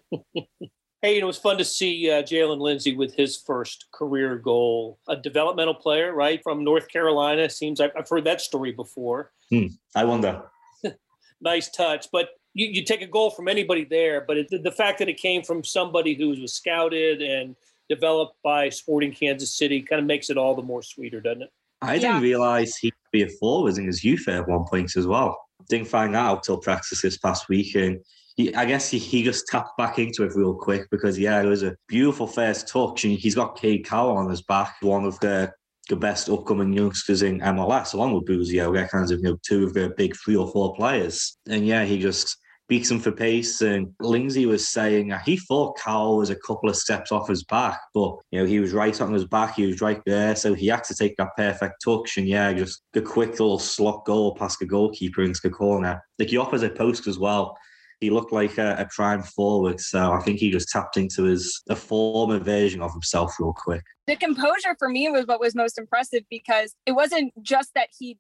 Hey, 1.04 1.16
you 1.16 1.20
know, 1.20 1.26
it 1.26 1.28
was 1.28 1.38
fun 1.38 1.58
to 1.58 1.66
see 1.66 2.10
uh, 2.10 2.24
Jaylin 2.24 2.62
Lindsey 2.62 2.96
with 2.96 3.14
his 3.14 3.44
first 3.46 3.88
career 3.94 4.38
goal. 4.38 5.00
A 5.10 5.18
developmental 5.18 5.74
player, 5.74 6.14
right, 6.14 6.40
from 6.42 6.64
North 6.64 6.88
Carolina. 6.88 7.50
Seems 7.50 7.82
I've, 7.82 7.92
I've 7.98 8.08
heard 8.08 8.24
that 8.24 8.40
story 8.40 8.72
before. 8.72 9.34
Hmm, 9.50 9.66
I 9.98 10.06
wonder. 10.06 10.44
nice 11.42 11.70
touch. 11.72 12.08
But 12.14 12.30
you, 12.54 12.68
you 12.68 12.84
take 12.84 13.02
a 13.02 13.08
goal 13.08 13.32
from 13.32 13.48
anybody 13.48 13.84
there, 13.84 14.22
but 14.22 14.38
it, 14.38 14.64
the 14.64 14.72
fact 14.72 15.00
that 15.00 15.10
it 15.10 15.18
came 15.18 15.44
from 15.44 15.64
somebody 15.64 16.14
who 16.14 16.30
was 16.30 16.54
scouted 16.54 17.22
and 17.22 17.56
developed 17.90 18.36
by 18.44 18.70
Sporting 18.70 19.12
Kansas 19.12 19.56
City 19.56 19.82
kind 19.82 20.00
of 20.00 20.06
makes 20.06 20.30
it 20.30 20.38
all 20.38 20.56
the 20.56 20.62
more 20.62 20.82
sweeter, 20.82 21.20
doesn't 21.20 21.44
it? 21.44 21.50
I 21.82 22.00
didn't 22.00 22.22
realize 22.22 22.78
he'd 22.78 22.94
be 23.12 23.24
a 23.24 23.28
forward 23.28 23.78
in 23.78 23.86
his 23.86 24.04
youth 24.04 24.28
at 24.30 24.48
one 24.48 24.64
point 24.66 24.96
as 24.96 25.06
well. 25.06 25.38
Didn't 25.68 25.88
find 25.88 26.16
that 26.16 26.26
out 26.26 26.44
till 26.44 26.58
practice 26.58 27.02
this 27.02 27.18
past 27.18 27.50
week. 27.50 27.76
And 27.76 28.00
he, 28.38 28.56
I 28.56 28.66
guess 28.66 28.90
he, 28.90 29.00
he 29.00 29.22
just 29.22 29.48
tapped 29.48 29.78
back 29.78 30.00
into 30.00 30.24
it 30.24 30.34
real 30.34 30.54
quick 30.54 30.90
because, 30.92 31.20
yeah, 31.20 31.42
it 31.42 31.46
was 31.46 31.62
a 31.62 31.76
beautiful 31.90 32.26
first 32.26 32.70
touch. 32.70 33.04
And 33.04 33.14
he's 33.18 33.36
got 33.36 33.58
Cade 33.58 33.86
Cowell 33.86 34.16
on 34.16 34.30
his 34.30 34.42
back, 34.42 34.76
one 34.82 35.06
of 35.06 35.20
the 35.20 35.52
the 35.90 35.96
best 35.98 36.30
upcoming 36.30 36.72
youngsters 36.72 37.24
in 37.24 37.42
MLS, 37.42 37.94
along 37.94 38.14
with 38.14 38.26
Busio. 38.26 38.72
They're 38.72 38.88
kind 38.88 39.04
of 39.04 39.20
you 39.20 39.24
know 39.24 39.38
two 39.44 39.66
of 39.66 39.74
the 39.74 39.94
big 39.98 40.16
three 40.16 40.38
or 40.38 40.50
four 40.50 40.74
players. 40.76 41.38
And 41.50 41.68
yeah, 41.68 41.84
he 41.84 42.00
just 42.00 42.38
beats 42.68 42.90
him 42.90 43.00
for 43.00 43.12
pace. 43.12 43.62
And 43.62 43.94
Lindsey 44.00 44.46
was 44.46 44.68
saying 44.68 45.12
uh, 45.12 45.20
he 45.26 45.38
thought 45.38 45.78
Cowell 45.78 46.18
was 46.18 46.30
a 46.30 46.36
couple 46.36 46.70
of 46.70 46.76
steps 46.76 47.12
off 47.12 47.28
his 47.28 47.44
back, 47.44 47.80
but 47.94 48.16
you 48.32 48.40
know 48.40 48.46
he 48.46 48.60
was 48.60 48.74
right 48.74 49.00
on 49.02 49.14
his 49.14 49.26
back. 49.26 49.56
He 49.56 49.66
was 49.66 49.82
right 49.82 50.02
there, 50.06 50.36
so 50.36 50.54
he 50.54 50.68
had 50.68 50.84
to 50.86 50.96
take 50.96 51.18
that 51.18 51.36
perfect 51.36 51.84
touch. 51.84 52.18
And 52.18 52.28
yeah, 52.28 52.54
just 52.54 52.82
the 52.94 53.02
quick 53.02 53.32
little 53.32 53.60
slot 53.60 54.06
goal 54.06 54.36
past 54.36 54.60
the 54.60 54.66
goalkeeper 54.66 55.24
into 55.24 55.42
the 55.44 55.50
corner, 55.50 56.02
like 56.20 56.30
he 56.30 56.36
the 56.36 56.42
opposite 56.42 56.78
post 56.78 57.08
as 57.08 57.20
well 57.20 57.58
he 58.04 58.10
looked 58.10 58.34
like 58.34 58.58
a, 58.58 58.76
a, 58.78 58.88
prime 58.94 59.24
forward. 59.24 59.80
So 59.80 60.12
I 60.12 60.20
think 60.20 60.40
he 60.40 60.52
just 60.52 60.68
tapped 60.68 60.98
into 60.98 61.24
his 61.24 61.62
a 61.70 61.76
former 61.76 62.38
version 62.38 62.82
of 62.82 62.92
himself 62.92 63.34
real 63.40 63.54
quick. 63.56 63.84
The 64.08 64.18
composure 64.18 64.76
for 64.78 64.90
me 64.90 65.10
was 65.10 65.26
what 65.26 65.40
was 65.40 65.56
most 65.56 65.78
impressive 65.78 66.24
because 66.30 66.76
it 66.86 66.92
wasn't 66.92 67.32
just 67.42 67.72
that 67.76 67.88
he 67.98 68.18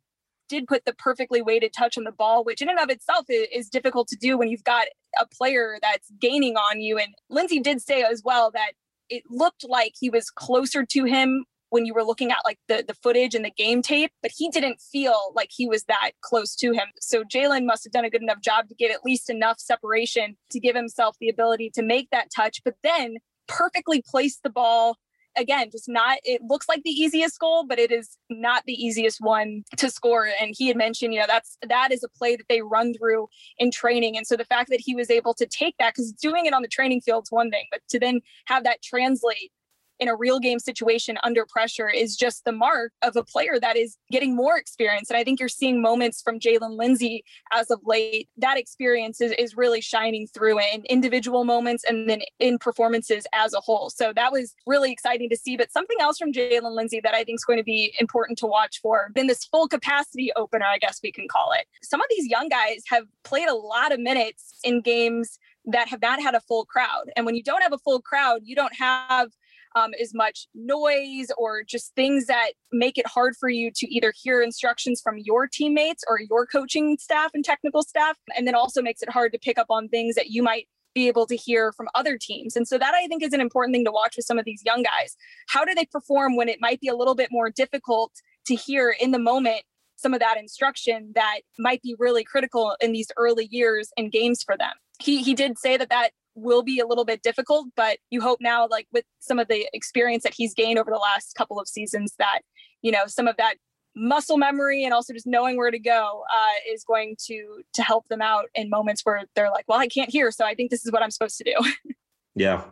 did 0.54 0.68
put 0.68 0.86
the 0.86 0.94
perfectly 0.94 1.42
weighted 1.42 1.74
touch 1.74 1.98
on 1.98 2.04
the 2.04 2.12
ball, 2.12 2.44
which 2.44 2.62
in 2.62 2.70
and 2.70 2.80
of 2.80 2.90
itself 2.90 3.26
is, 3.30 3.48
is 3.52 3.70
difficult 3.70 4.08
to 4.10 4.16
do 4.16 4.38
when 4.38 4.50
you've 4.50 4.64
got 4.64 4.88
a 5.20 5.26
player 5.26 5.78
that's 5.82 6.12
gaining 6.22 6.56
on 6.56 6.80
you. 6.80 6.98
And 6.98 7.16
Lindsey 7.30 7.60
did 7.60 7.82
say 7.82 8.04
as 8.04 8.22
well 8.24 8.52
that 8.52 8.74
it 9.10 9.24
looked 9.30 9.66
like 9.68 9.94
he 10.00 10.10
was 10.10 10.30
closer 10.30 10.86
to 10.86 11.04
him 11.06 11.46
when 11.72 11.88
you 11.88 11.94
were 11.96 12.04
looking 12.04 12.32
at 12.32 12.38
like 12.46 12.60
the, 12.68 12.86
the 12.88 12.94
footage 12.94 13.34
and 13.34 13.44
the 13.44 13.50
game 13.50 13.82
tape, 13.82 14.12
but 14.22 14.32
he 14.38 14.48
didn't 14.50 14.80
feel 14.80 15.34
like 15.34 15.50
he 15.52 15.68
was 15.68 15.86
that 15.86 16.12
close 16.22 16.56
to 16.56 16.72
him. 16.72 16.86
So 17.00 17.24
Jaylin 17.24 17.66
must 17.66 17.84
have 17.84 17.92
done 17.92 18.06
a 18.06 18.12
good 18.12 18.22
enough 18.22 18.42
job 18.42 18.70
to 18.70 18.76
get 18.76 18.92
at 18.92 19.04
least 19.04 19.28
enough 19.28 19.60
separation 19.60 20.38
to 20.52 20.60
give 20.60 20.76
himself 20.76 21.18
the 21.20 21.30
ability 21.30 21.72
to 21.74 21.82
make 21.82 22.10
that 22.12 22.28
touch, 22.34 22.62
but 22.64 22.76
then 22.84 23.16
perfectly 23.48 24.04
place 24.08 24.40
the 24.44 24.52
ball 24.52 24.98
again 25.36 25.70
just 25.72 25.90
not 25.90 26.18
it 26.24 26.42
looks 26.44 26.70
like 26.70 26.84
the 26.84 26.90
easiest 26.90 27.40
goal 27.40 27.66
but 27.66 27.80
it 27.80 27.92
is 27.92 28.18
not 28.30 28.63
the 28.66 28.74
easiest 28.74 29.20
one 29.22 29.63
to 29.78 29.90
score. 29.90 30.30
And 30.40 30.56
he 30.58 30.68
had 30.68 30.78
mentioned 30.78 31.13
you 31.13 31.20
know 31.20 31.28
that's 31.28 31.58
that 31.68 31.92
is 31.92 32.04
a 32.04 32.10
play 32.10 32.36
that 32.36 32.48
they 32.50 32.62
run 32.62 32.94
through 32.94 33.28
in 33.58 33.72
training. 33.72 34.18
And 34.18 34.28
so 34.28 34.36
the 34.36 34.46
fact 34.46 34.70
that 34.70 34.80
he 34.80 34.96
was 34.96 35.10
able 35.10 35.34
to 35.36 35.46
take 35.46 35.75
that 35.80 35.94
because 35.94 36.12
doing 36.12 36.46
it 36.46 36.54
on 36.54 36.62
the 36.62 36.68
training 36.68 37.02
field 37.02 37.25
is 37.25 37.32
one 37.32 37.50
thing 37.50 37.66
but 37.72 37.82
to 37.90 38.00
then 38.00 38.22
have 38.46 38.63
that 38.63 38.82
translate 38.82 39.52
in 40.00 40.08
a 40.08 40.16
real 40.16 40.40
game 40.40 40.60
situation 40.60 41.18
under 41.24 41.46
pressure 41.46 41.90
is 41.90 42.16
just 42.16 42.46
the 42.46 42.52
mark 42.52 42.92
of 43.02 43.16
a 43.16 43.24
player 43.24 43.60
that 43.60 43.78
is 43.78 43.98
getting 44.12 44.36
more 44.36 44.58
experience. 44.58 45.10
And 45.10 45.18
I 45.18 45.24
think 45.24 45.40
you're 45.40 45.50
seeing 45.50 45.82
moments 45.82 46.22
from 46.22 46.40
Jaylin 46.40 46.78
Lindsey 46.78 47.24
as 47.52 47.70
of 47.72 47.80
late. 47.86 48.30
That 48.38 48.58
experience 48.58 49.22
is, 49.22 49.32
is 49.34 49.56
really 49.56 49.82
shining 49.82 50.28
through 50.28 50.60
in 50.60 50.84
individual 50.90 51.44
moments 51.44 51.84
and 51.88 52.10
then 52.10 52.22
in 52.40 52.58
performances 52.58 53.26
as 53.34 53.54
a 53.54 53.60
whole. 53.60 53.90
So 53.90 54.14
that 54.16 54.32
was 54.32 54.56
really 54.68 54.92
exciting 54.92 55.30
to 55.30 55.38
see. 55.38 55.58
But 55.58 55.72
something 55.72 55.98
else 56.00 56.18
from 56.18 56.34
Jaylin 56.34 56.76
Lindsey 56.76 57.00
that 57.02 57.14
I 57.14 57.24
think 57.24 57.40
is 57.40 57.46
going 57.46 57.60
to 57.60 57.64
be 57.64 57.94
important 58.00 58.38
to 58.40 58.48
watch 58.48 58.80
for 58.82 59.12
in 59.16 59.28
this 59.28 59.46
full 59.46 59.68
capacity 59.68 60.32
opener, 60.36 60.66
I 60.66 60.78
guess 60.78 61.00
we 61.04 61.12
can 61.12 61.28
call 61.28 61.52
it. 61.52 61.66
Some 61.82 62.02
of 62.02 62.08
these 62.10 62.28
young 62.28 62.50
guys 62.50 62.84
have 62.90 63.06
played 63.24 63.48
a 63.48 63.56
lot 63.56 63.92
of 63.92 64.00
minutes 64.00 64.60
in 64.64 64.82
games 64.82 65.40
that 65.66 65.88
have 65.88 66.02
not 66.02 66.22
had 66.22 66.36
a 66.36 66.42
full 66.42 66.66
crowd. 66.66 67.06
And 67.16 67.26
when 67.26 67.36
you 67.36 67.44
don't 67.44 67.62
have 67.62 67.74
a 67.74 67.78
full 67.78 68.02
crowd, 68.02 68.42
you 68.44 68.56
don't 68.56 68.76
have 68.76 69.32
um, 69.75 69.92
as 70.01 70.13
much 70.13 70.48
noise 70.53 71.27
or 71.38 71.63
just 71.63 71.94
things 71.96 72.27
that 72.27 72.51
make 72.72 72.98
it 72.98 73.08
hard 73.08 73.36
for 73.39 73.50
you 73.50 73.72
to 73.75 73.88
either 73.94 74.13
hear 74.15 74.42
instructions 74.42 75.01
from 75.01 75.18
your 75.18 75.48
teammates 75.48 76.03
or 76.08 76.20
your 76.30 76.46
coaching 76.46 76.98
staff 77.00 77.32
and 77.34 77.44
technical 77.44 77.84
staff. 77.84 78.18
And 78.36 78.48
then 78.48 78.56
also 78.56 78.82
makes 78.82 79.01
it 79.01 79.10
hard 79.10 79.32
to 79.34 79.39
pick 79.39 79.58
up 79.58 79.68
on 79.70 79.89
things 79.89 80.15
that 80.15 80.30
you 80.30 80.44
might 80.44 80.68
be 80.94 81.08
able 81.08 81.25
to 81.25 81.36
hear 81.36 81.72
from 81.72 81.88
other 81.96 82.18
teams. 82.18 82.56
And 82.56 82.68
so 82.68 82.77
that 82.77 82.94
I 82.94 83.08
think 83.08 83.24
is 83.24 83.34
an 83.34 83.42
important 83.42 83.74
thing 83.74 83.86
to 83.86 83.92
watch 83.92 84.15
with 84.15 84.25
some 84.25 84.38
of 84.38 84.46
these 84.46 84.62
young 84.65 84.84
guys. 84.84 85.15
How 85.48 85.65
do 85.65 85.74
they 85.74 85.86
perform 85.86 86.36
when 86.36 86.50
it 86.50 86.62
might 86.62 86.80
be 86.80 86.88
a 86.88 86.96
little 86.96 87.15
bit 87.15 87.30
more 87.32 87.50
difficult 87.50 88.12
to 88.46 88.56
hear 88.56 88.96
in 89.00 89.12
the 89.12 89.20
moment 89.20 89.63
some 89.96 90.13
of 90.13 90.20
that 90.20 90.38
instruction 90.38 91.12
that 91.15 91.39
might 91.58 91.82
be 91.82 91.96
really 91.98 92.24
critical 92.24 92.75
in 92.82 92.92
these 92.92 93.12
early 93.18 93.48
years 93.50 93.89
and 93.98 94.12
games 94.12 94.44
for 94.44 94.56
them? 94.58 94.74
He 95.00 95.24
he 95.24 95.34
did 95.34 95.58
say 95.58 95.77
that 95.77 95.89
that 95.89 96.12
will 96.36 96.63
be 96.63 96.80
a 96.80 96.88
little 96.88 97.06
bit 97.06 97.22
difficult, 97.22 97.68
but 97.75 97.98
you 98.10 98.22
hope 98.22 98.40
now, 98.42 98.68
like 98.70 98.88
with 98.92 99.06
some 99.20 99.40
of 99.40 99.48
the 99.48 99.68
experience 99.74 100.24
that 100.24 100.34
he's 100.34 100.54
gained 100.54 100.80
over 100.80 100.92
the 100.92 100.98
last 100.98 101.36
couple 101.36 101.60
of 101.60 101.68
seasons, 101.68 102.16
that, 102.20 102.42
you 102.82 102.92
know, 102.92 103.06
some 103.08 103.28
of 103.28 103.38
that 103.38 103.56
muscle 103.96 104.38
memory 104.38 104.84
and 104.84 104.94
also 104.94 105.13
just 105.13 105.28
knowing 105.28 105.58
where 105.58 105.72
to 105.72 105.80
go 105.80 106.24
uh, 106.34 106.72
is 106.72 106.84
going 106.84 107.16
to 107.28 107.62
to 107.74 107.84
help 107.84 108.08
them 108.08 108.22
out 108.22 108.46
in 108.56 108.70
moments 108.70 109.02
where 109.04 109.22
they're 109.36 109.52
like 109.52 109.66
well 109.68 109.80
i 109.80 109.88
can't 109.88 110.10
hear 110.10 110.32
so 110.32 110.44
i 110.46 110.56
think 110.56 110.72
this 110.72 110.86
is 110.86 110.92
what 110.92 111.04
i'm 111.04 111.12
supposed 111.12 111.38
to 111.38 111.44
do. 111.44 111.54
Yeah. 112.36 112.63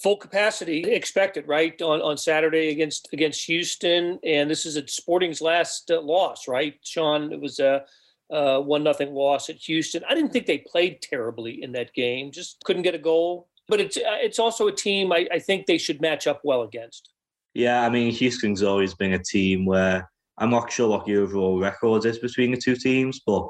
Full 0.00 0.16
capacity 0.16 0.84
expected 0.84 1.48
right 1.48 1.80
on, 1.82 2.00
on 2.00 2.16
saturday 2.16 2.68
against 2.68 3.08
against 3.12 3.44
houston 3.44 4.20
and 4.24 4.48
this 4.48 4.64
is 4.64 4.76
a 4.76 4.86
sporting's 4.86 5.40
last 5.40 5.90
uh, 5.90 6.00
loss 6.00 6.46
right? 6.46 6.74
Shaun 6.84 7.32
it 7.32 7.40
was 7.40 7.58
a 7.58 7.84
uh, 8.30 8.60
one 8.60 8.82
nothing 8.82 9.12
loss 9.12 9.48
at 9.48 9.56
Houston. 9.56 10.02
I 10.08 10.14
didn't 10.14 10.32
think 10.32 10.46
they 10.46 10.58
played 10.58 11.02
terribly 11.02 11.62
in 11.62 11.72
that 11.72 11.92
game. 11.94 12.30
Just 12.30 12.62
couldn't 12.64 12.82
get 12.82 12.94
a 12.94 12.98
goal. 12.98 13.48
But 13.68 13.80
it's 13.80 13.96
uh, 13.96 14.18
it's 14.20 14.38
also 14.38 14.66
a 14.66 14.72
team 14.72 15.12
I, 15.12 15.28
I 15.32 15.38
think 15.38 15.66
they 15.66 15.78
should 15.78 16.00
match 16.00 16.26
up 16.26 16.40
well 16.44 16.62
against. 16.62 17.10
Yeah, 17.54 17.82
I 17.82 17.88
mean 17.88 18.12
Houston's 18.12 18.62
always 18.62 18.94
been 18.94 19.12
a 19.12 19.22
team 19.22 19.64
where 19.64 20.08
I'm 20.38 20.50
not 20.50 20.72
sure 20.72 20.88
what 20.88 21.06
the 21.06 21.16
overall 21.16 21.60
record 21.60 22.04
is 22.04 22.18
between 22.18 22.50
the 22.50 22.56
two 22.56 22.74
teams, 22.74 23.20
but 23.26 23.46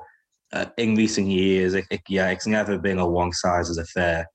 uh, 0.52 0.66
in 0.76 0.96
recent 0.96 1.28
years, 1.28 1.74
it, 1.74 1.84
it, 1.90 2.00
yeah, 2.08 2.28
it's 2.28 2.46
never 2.46 2.78
been 2.78 2.98
a 2.98 3.08
one 3.08 3.32
size 3.32 3.76
affair. 3.76 4.26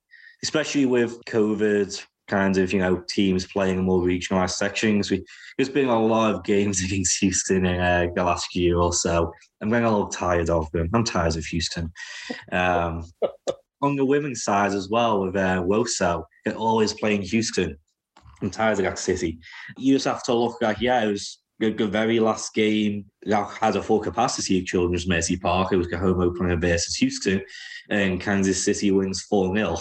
Especially 0.44 0.86
with 0.86 1.24
COVID, 1.26 2.04
kind 2.28 2.58
of, 2.58 2.74
you 2.74 2.80
know, 2.80 3.04
teams 3.10 3.46
playing 3.46 3.84
more 3.84 4.02
regionalized 4.02 4.52
sections. 4.52 5.12
We, 5.12 5.24
there's 5.58 5.70
been 5.70 5.90
a 5.90 6.00
lot 6.00 6.34
of 6.34 6.44
games 6.44 6.84
against 6.86 7.20
Houston 7.20 7.66
in 7.66 7.80
uh, 7.80 8.08
the 8.16 8.24
last 8.24 8.56
year 8.56 8.78
or 8.78 8.94
so. 8.94 9.32
I'm 9.62 9.70
getting 9.70 9.86
a 9.86 9.92
little 9.92 10.08
tired 10.08 10.50
of 10.50 10.70
them. 10.72 10.90
I'm 10.94 11.04
tired 11.04 11.36
of 11.36 11.46
Houston. 11.46 11.92
Um, 12.52 13.06
on 13.82 13.96
the 13.96 14.06
women's 14.06 14.44
side 14.44 14.74
as 14.74 14.90
well, 14.90 15.22
with 15.22 15.36
uh, 15.36 15.62
Woso, 15.62 16.24
they're 16.44 16.56
always 16.56 16.94
playing 16.94 17.22
Houston. 17.24 17.78
I'm 18.42 18.50
tired 18.50 18.80
of 18.80 18.86
that 18.86 19.00
city. 19.00 19.40
You 19.78 19.96
just 19.96 20.06
have 20.06 20.24
to 20.24 20.34
look 20.34 20.62
like, 20.62 20.82
yeah, 20.82 21.04
it 21.04 21.12
was 21.12 21.40
the, 21.60 21.72
the 21.72 21.88
very 21.88 22.20
last 22.20 22.54
game 22.54 23.06
that 23.24 23.50
had 23.52 23.76
a 23.76 23.84
full 23.84 24.00
capacity 24.00 24.60
of 24.60 24.66
Children's 24.66 25.08
Mercy 25.08 25.38
Park. 25.38 25.72
It 25.72 25.78
was 25.78 25.90
the 25.90 25.98
home 25.98 26.22
opener 26.22 26.56
versus 26.58 26.96
Houston, 26.96 27.42
and 27.90 28.20
Kansas 28.20 28.64
City 28.64 28.92
wins 28.92 29.22
4 29.24 29.56
0 29.56 29.78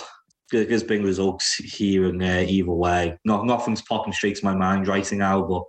there's 0.53 0.83
been 0.83 1.03
results 1.03 1.55
here 1.55 2.07
and 2.07 2.21
there 2.21 2.45
either 2.45 2.71
way. 2.71 3.19
Not 3.25 3.47
nothing's 3.47 3.83
popping 3.83 4.13
straight 4.13 4.37
to 4.37 4.45
my 4.45 4.55
mind 4.55 4.89
right 4.89 5.11
now, 5.13 5.43
but 5.43 5.65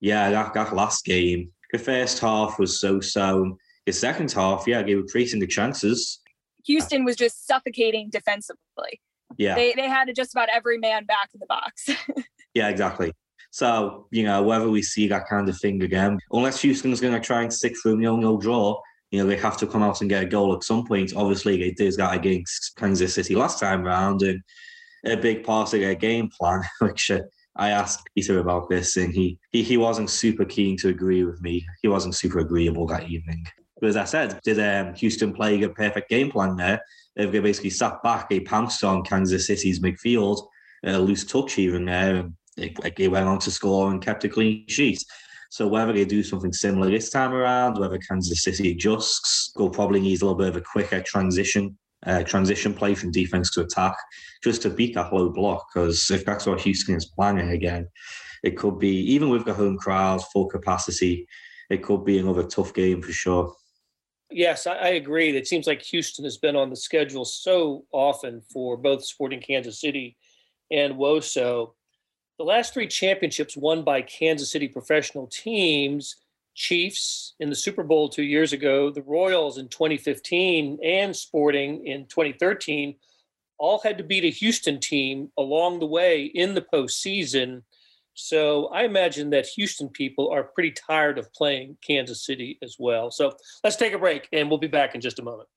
yeah, 0.00 0.30
that, 0.30 0.54
that 0.54 0.74
last 0.74 1.04
game, 1.04 1.50
the 1.72 1.78
first 1.78 2.18
half 2.18 2.58
was 2.58 2.80
so 2.80 3.00
so. 3.00 3.58
The 3.86 3.92
second 3.92 4.30
half, 4.30 4.64
yeah, 4.68 4.82
they 4.82 4.94
were 4.94 5.02
creating 5.02 5.40
the 5.40 5.46
chances. 5.46 6.20
Houston 6.66 7.04
was 7.04 7.16
just 7.16 7.48
suffocating 7.48 8.10
defensively. 8.10 9.00
Yeah, 9.36 9.56
they 9.56 9.72
they 9.74 9.88
had 9.88 10.08
just 10.14 10.32
about 10.32 10.48
every 10.52 10.78
man 10.78 11.04
back 11.04 11.30
in 11.34 11.40
the 11.40 11.46
box. 11.46 11.88
Yeah, 12.54 12.68
exactly. 12.68 13.12
So, 13.50 14.08
you 14.10 14.24
know, 14.24 14.42
whether 14.42 14.68
we 14.68 14.82
see 14.82 15.08
that 15.08 15.26
kind 15.28 15.48
of 15.48 15.58
thing 15.58 15.82
again, 15.82 16.18
unless 16.32 16.60
Houston's 16.62 17.00
going 17.00 17.14
to 17.14 17.20
try 17.20 17.42
and 17.42 17.52
stick 17.52 17.74
through 17.80 17.98
nil 17.98 18.16
nil 18.16 18.38
draw, 18.38 18.80
you 19.12 19.22
know, 19.22 19.28
they 19.28 19.36
have 19.36 19.58
to 19.58 19.66
come 19.66 19.82
out 19.82 20.00
and 20.00 20.10
get 20.10 20.24
a 20.24 20.26
goal 20.26 20.54
at 20.54 20.64
some 20.64 20.86
point. 20.86 21.12
Obviously, 21.14 21.58
they 21.58 21.70
did 21.70 21.94
that 21.98 22.14
against 22.14 22.74
Kansas 22.76 23.14
City 23.14 23.34
last 23.34 23.60
time 23.60 23.84
round, 23.84 24.22
and 24.22 24.42
a 25.04 25.16
big 25.16 25.44
part 25.44 25.72
of 25.72 25.80
their 25.80 25.94
game 25.94 26.30
plan, 26.30 26.62
which 26.80 27.10
uh, 27.10 27.20
I 27.54 27.70
asked 27.70 28.08
Peter 28.16 28.38
about 28.38 28.70
this, 28.70 28.96
and 28.96 29.12
he, 29.12 29.38
he 29.50 29.62
he 29.62 29.76
wasn't 29.76 30.08
super 30.08 30.46
keen 30.46 30.78
to 30.78 30.88
agree 30.88 31.24
with 31.24 31.42
me. 31.42 31.64
He 31.82 31.88
wasn't 31.88 32.14
super 32.14 32.38
agreeable 32.38 32.86
that 32.86 33.08
evening. 33.10 33.44
But 33.80 33.90
as 33.90 33.96
I 33.96 34.04
said, 34.04 34.40
did 34.44 34.58
um, 34.58 34.94
Houston 34.94 35.34
play 35.34 35.60
a 35.62 35.68
perfect 35.68 36.08
game 36.08 36.30
plan 36.30 36.56
there? 36.56 36.80
They 37.14 37.26
basically 37.26 37.70
sat 37.70 38.02
back, 38.02 38.30
they 38.30 38.40
pounced 38.40 38.82
on 38.82 39.02
Kansas 39.02 39.46
City's 39.46 39.80
midfield, 39.80 40.46
a 40.84 40.98
loose 40.98 41.26
touch 41.26 41.58
and 41.58 41.86
there, 41.86 42.16
and 42.16 42.32
they, 42.56 42.74
they 42.96 43.08
went 43.08 43.28
on 43.28 43.40
to 43.40 43.50
score 43.50 43.90
and 43.90 44.00
kept 44.00 44.24
a 44.24 44.28
clean 44.28 44.64
sheet. 44.68 45.04
So 45.52 45.68
whether 45.68 45.92
they 45.92 46.06
do 46.06 46.22
something 46.22 46.50
similar 46.50 46.90
this 46.90 47.10
time 47.10 47.34
around, 47.34 47.78
whether 47.78 47.98
Kansas 47.98 48.42
City 48.42 48.70
adjusts, 48.70 49.52
will 49.54 49.68
probably 49.68 50.00
need 50.00 50.22
a 50.22 50.24
little 50.24 50.38
bit 50.38 50.48
of 50.48 50.56
a 50.56 50.62
quicker 50.62 51.02
transition 51.02 51.76
uh, 52.06 52.22
transition 52.22 52.72
play 52.72 52.94
from 52.94 53.12
defense 53.12 53.50
to 53.50 53.60
attack 53.60 53.94
just 54.42 54.62
to 54.62 54.70
beat 54.70 54.94
that 54.94 55.12
low 55.12 55.28
block. 55.28 55.66
Because 55.68 56.10
if 56.10 56.24
that's 56.24 56.46
what 56.46 56.62
Houston 56.62 56.94
is 56.94 57.04
planning 57.04 57.50
again, 57.50 57.86
it 58.42 58.56
could 58.56 58.78
be 58.78 58.96
even 59.12 59.28
with 59.28 59.44
the 59.44 59.52
home 59.52 59.76
crowd, 59.76 60.24
full 60.32 60.46
capacity, 60.46 61.26
it 61.68 61.82
could 61.82 62.02
be 62.02 62.16
another 62.16 62.44
tough 62.44 62.72
game 62.72 63.02
for 63.02 63.12
sure. 63.12 63.54
Yes, 64.30 64.66
I, 64.66 64.88
agree. 64.88 65.36
It 65.36 65.46
seems 65.46 65.66
like 65.66 65.82
Houston 65.82 66.24
has 66.24 66.38
been 66.38 66.56
on 66.56 66.70
the 66.70 66.76
schedule 66.76 67.26
so 67.26 67.84
often 67.92 68.40
for 68.50 68.78
both 68.78 69.04
Sporting 69.04 69.42
Kansas 69.42 69.82
City 69.82 70.16
and 70.70 70.94
WOSO. 70.94 71.74
The 72.38 72.44
last 72.44 72.72
three 72.74 72.86
championships 72.86 73.56
won 73.56 73.84
by 73.84 74.02
Kansas 74.02 74.50
City 74.50 74.68
professional 74.68 75.26
teams 75.26 76.16
Chiefs 76.54 77.34
in 77.40 77.48
the 77.48 77.56
Super 77.56 77.82
Bowl 77.82 78.08
two 78.08 78.22
years 78.22 78.52
ago, 78.52 78.90
the 78.90 79.02
Royals 79.02 79.58
in 79.58 79.68
2015, 79.68 80.78
and 80.84 81.16
Sporting 81.16 81.86
in 81.86 82.06
2013 82.06 82.94
all 83.58 83.78
had 83.80 83.96
to 83.98 84.04
beat 84.04 84.24
a 84.24 84.30
Houston 84.30 84.80
team 84.80 85.30
along 85.38 85.78
the 85.78 85.86
way 85.86 86.24
in 86.24 86.54
the 86.54 86.60
postseason. 86.60 87.62
So 88.14 88.66
I 88.66 88.82
imagine 88.82 89.30
that 89.30 89.46
Houston 89.46 89.88
people 89.88 90.30
are 90.30 90.44
pretty 90.44 90.72
tired 90.72 91.18
of 91.18 91.32
playing 91.32 91.78
Kansas 91.86 92.26
City 92.26 92.58
as 92.62 92.76
well. 92.78 93.10
So 93.10 93.32
let's 93.64 93.76
take 93.76 93.92
a 93.92 93.98
break 93.98 94.28
and 94.32 94.50
we'll 94.50 94.58
be 94.58 94.66
back 94.66 94.94
in 94.94 95.00
just 95.00 95.18
a 95.18 95.22
moment. 95.22 95.48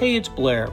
Hey, 0.00 0.16
it's 0.16 0.28
Blair. 0.28 0.72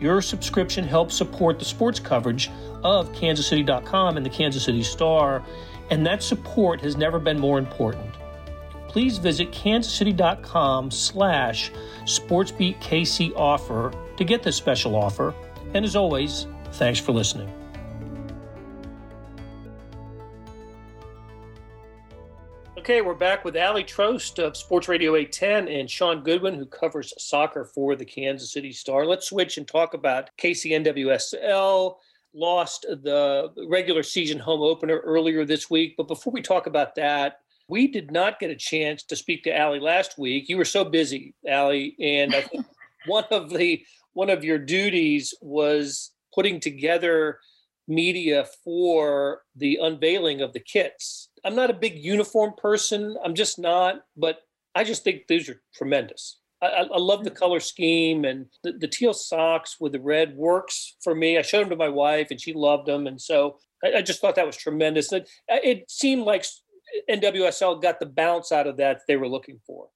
Your 0.00 0.22
subscription 0.22 0.84
helps 0.84 1.14
support 1.14 1.58
the 1.58 1.64
sports 1.64 2.00
coverage 2.00 2.50
of 2.82 3.12
kansascity.com 3.12 4.16
and 4.16 4.24
the 4.24 4.30
Kansas 4.30 4.64
City 4.64 4.82
Star, 4.82 5.44
and 5.90 6.06
that 6.06 6.22
support 6.22 6.80
has 6.80 6.96
never 6.96 7.18
been 7.18 7.38
more 7.38 7.58
important. 7.58 8.14
Please 8.88 9.18
visit 9.18 9.52
kansascity.com 9.52 10.90
slash 10.90 11.70
sportsbeatkc 12.04 13.32
offer 13.36 13.92
to 14.16 14.24
get 14.24 14.42
this 14.42 14.56
special 14.56 14.96
offer. 14.96 15.34
And 15.74 15.84
as 15.84 15.94
always, 15.94 16.46
thanks 16.72 16.98
for 16.98 17.12
listening. 17.12 17.59
Okay, 22.90 23.02
we're 23.02 23.14
back 23.14 23.44
with 23.44 23.54
Aly 23.54 23.84
Trost 23.84 24.44
of 24.44 24.56
Sports 24.56 24.88
Radio 24.88 25.14
810 25.14 25.68
and 25.68 25.88
Shaun 25.88 26.24
Goodwin, 26.24 26.56
who 26.56 26.66
covers 26.66 27.14
soccer 27.18 27.64
for 27.64 27.94
the 27.94 28.04
Kansas 28.04 28.52
City 28.52 28.72
Star. 28.72 29.06
Let's 29.06 29.28
switch 29.28 29.58
and 29.58 29.68
talk 29.68 29.94
about 29.94 30.28
KCNWSL 30.38 31.94
lost 32.34 32.86
the 32.88 33.52
regular 33.68 34.02
season 34.02 34.40
home 34.40 34.60
opener 34.60 34.98
earlier 35.04 35.44
this 35.44 35.70
week. 35.70 35.94
But 35.96 36.08
before 36.08 36.32
we 36.32 36.42
talk 36.42 36.66
about 36.66 36.96
that, 36.96 37.42
we 37.68 37.86
did 37.86 38.10
not 38.10 38.40
get 38.40 38.50
a 38.50 38.56
chance 38.56 39.04
to 39.04 39.14
speak 39.14 39.44
to 39.44 39.56
Aly 39.56 39.78
last 39.78 40.18
week. 40.18 40.48
You 40.48 40.56
were 40.56 40.64
so 40.64 40.84
busy, 40.84 41.32
Aly, 41.48 41.94
and 42.00 42.34
I 42.34 42.40
think 42.40 42.66
one 43.06 43.24
of 43.30 43.50
the 43.50 43.84
one 44.14 44.30
of 44.30 44.42
your 44.42 44.58
duties 44.58 45.32
was 45.40 46.10
putting 46.34 46.58
together 46.58 47.38
media 47.86 48.46
for 48.64 49.42
the 49.54 49.78
unveiling 49.80 50.40
of 50.40 50.52
the 50.52 50.60
kits. 50.60 51.28
I'm 51.44 51.56
not 51.56 51.70
a 51.70 51.74
big 51.74 51.98
uniform 51.98 52.52
person. 52.56 53.16
I'm 53.24 53.34
just 53.34 53.58
not, 53.58 54.02
but 54.16 54.38
I 54.74 54.84
just 54.84 55.04
think 55.04 55.22
these 55.28 55.48
are 55.48 55.60
tremendous. 55.74 56.38
I, 56.62 56.86
I, 56.92 56.98
love 56.98 57.24
the 57.24 57.30
hmm. 57.30 57.36
color 57.36 57.60
scheme 57.60 58.24
and 58.24 58.46
the, 58.62 58.72
the, 58.72 58.88
teal 58.88 59.14
socks 59.14 59.76
with 59.80 59.92
the 59.92 60.00
red 60.00 60.36
works 60.36 60.96
for 61.02 61.14
me. 61.14 61.38
I 61.38 61.42
showed 61.42 61.62
them 61.62 61.70
to 61.70 61.76
my 61.76 61.88
wife 61.88 62.28
and 62.30 62.40
she 62.40 62.52
loved 62.52 62.86
them. 62.86 63.06
And 63.06 63.20
so 63.20 63.58
I, 63.82 63.98
I 63.98 64.02
just 64.02 64.20
thought 64.20 64.34
that 64.36 64.46
was 64.46 64.56
tremendous. 64.56 65.12
It, 65.12 65.28
it 65.48 65.90
seemed 65.90 66.24
like 66.24 66.44
NWSL 67.08 67.80
got 67.80 67.98
the 67.98 68.06
bounce 68.06 68.52
out 68.52 68.66
of 68.66 68.76
that 68.76 69.00
they 69.08 69.16
were 69.16 69.28
looking 69.28 69.60
for. 69.66 69.88